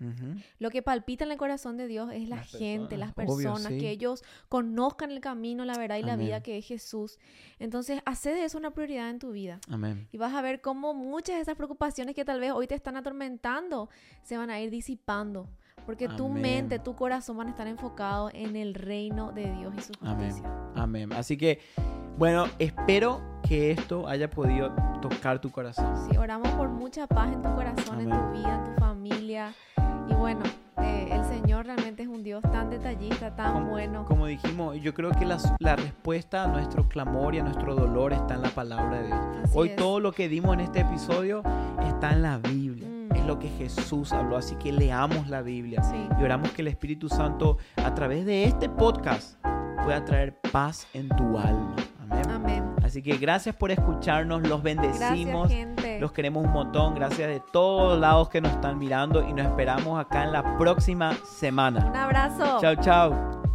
Lo 0.58 0.70
que 0.70 0.82
palpita 0.82 1.24
en 1.24 1.32
el 1.32 1.38
corazón 1.38 1.76
de 1.76 1.86
Dios 1.88 2.10
es 2.12 2.28
la 2.28 2.38
gente, 2.38 2.96
las 2.96 3.12
personas, 3.12 3.68
que 3.68 3.90
ellos 3.90 4.22
conozcan 4.48 5.10
el 5.10 5.20
camino, 5.20 5.64
la 5.64 5.76
verdad 5.76 5.96
y 5.98 6.02
la 6.02 6.16
vida 6.16 6.40
que 6.40 6.58
es 6.58 6.66
Jesús. 6.66 7.18
Entonces, 7.58 8.00
hace 8.04 8.30
de 8.30 8.44
eso 8.44 8.58
una 8.58 8.72
prioridad 8.72 9.10
en 9.10 9.18
tu 9.18 9.32
vida. 9.32 9.60
Amén. 9.68 10.08
Y 10.12 10.18
vas 10.18 10.34
a 10.34 10.42
ver 10.42 10.60
cómo 10.60 10.94
muchas 10.94 11.36
de 11.36 11.42
esas 11.42 11.56
preocupaciones 11.56 12.14
que 12.14 12.24
tal 12.24 12.38
vez 12.38 12.52
hoy 12.52 12.68
te 12.68 12.74
están 12.74 12.96
atormentando 12.96 13.88
se 14.22 14.36
van 14.36 14.50
a 14.50 14.60
ir 14.60 14.70
disipando 14.70 15.48
porque 15.86 16.08
tu 16.08 16.28
mente, 16.28 16.80
tu 16.80 16.96
corazón 16.96 17.36
van 17.36 17.46
a 17.46 17.50
estar 17.50 17.68
enfocados 17.68 18.32
en 18.34 18.56
el 18.56 18.74
reino 18.74 19.32
de 19.32 19.52
Dios 19.52 19.72
y 19.78 19.80
su 19.80 19.92
justicia. 19.94 20.44
Amén. 20.74 21.06
Amén. 21.06 21.12
Así 21.12 21.36
que, 21.36 21.60
bueno, 22.18 22.46
espero 22.58 23.22
que 23.48 23.70
esto 23.70 24.08
haya 24.08 24.28
podido 24.28 24.74
tocar 25.00 25.40
tu 25.40 25.50
corazón. 25.50 25.86
Sí, 26.10 26.16
oramos 26.16 26.48
por 26.50 26.68
mucha 26.68 27.06
paz 27.06 27.32
en 27.32 27.40
tu 27.40 27.54
corazón, 27.54 28.00
en 28.00 28.10
tu 28.10 28.32
vida, 28.32 28.64
en 28.66 28.74
tu 28.74 28.80
familia. 28.80 29.54
Y 30.08 30.14
bueno, 30.14 30.42
eh, 30.82 31.08
el 31.12 31.24
Señor 31.24 31.66
realmente 31.66 32.02
es 32.02 32.08
un 32.08 32.24
Dios 32.24 32.42
tan 32.42 32.68
detallista, 32.68 33.34
tan 33.36 33.68
bueno. 33.68 34.04
Como 34.06 34.26
dijimos, 34.26 34.76
yo 34.80 34.92
creo 34.92 35.12
que 35.12 35.24
la, 35.24 35.38
la, 35.60 35.76
respuesta 35.76 36.44
a 36.44 36.46
nuestro 36.48 36.88
clamor 36.88 37.36
y 37.36 37.38
a 37.38 37.44
nuestro 37.44 37.76
dolor 37.76 38.12
está 38.12 38.34
en 38.34 38.42
la 38.42 38.50
palabra 38.50 39.02
de 39.02 39.06
Dios. 39.06 39.50
Hoy 39.54 39.70
todo 39.76 40.00
lo 40.00 40.10
que 40.10 40.28
dimos 40.28 40.54
en 40.54 40.60
este 40.60 40.80
episodio 40.80 41.42
está 41.86 42.12
en 42.12 42.22
la 42.22 42.38
Biblia 42.38 42.65
lo 43.24 43.38
que 43.38 43.48
Jesús 43.48 44.12
habló. 44.12 44.36
Así 44.36 44.56
que 44.56 44.72
leamos 44.72 45.28
la 45.28 45.42
Biblia 45.42 45.82
y 46.18 46.22
oramos 46.22 46.50
que 46.50 46.62
el 46.62 46.68
Espíritu 46.68 47.08
Santo 47.08 47.58
a 47.76 47.94
través 47.94 48.26
de 48.26 48.44
este 48.44 48.68
podcast 48.68 49.38
pueda 49.84 50.04
traer 50.04 50.38
paz 50.52 50.86
en 50.94 51.08
tu 51.10 51.38
alma. 51.38 51.76
Amén. 52.10 52.74
Así 52.82 53.02
que 53.02 53.16
gracias 53.16 53.54
por 53.56 53.70
escucharnos, 53.70 54.46
los 54.46 54.62
bendecimos, 54.62 55.50
los 56.00 56.12
queremos 56.12 56.44
un 56.44 56.52
montón, 56.52 56.94
gracias 56.94 57.28
de 57.28 57.42
todos 57.52 57.98
lados 57.98 58.28
que 58.28 58.40
nos 58.40 58.52
están 58.52 58.78
mirando 58.78 59.28
y 59.28 59.32
nos 59.32 59.46
esperamos 59.46 59.98
acá 59.98 60.24
en 60.24 60.32
la 60.32 60.56
próxima 60.56 61.14
semana. 61.24 61.84
Un 61.86 61.96
abrazo. 61.96 62.58
Chao, 62.60 62.76
chao. 62.76 63.45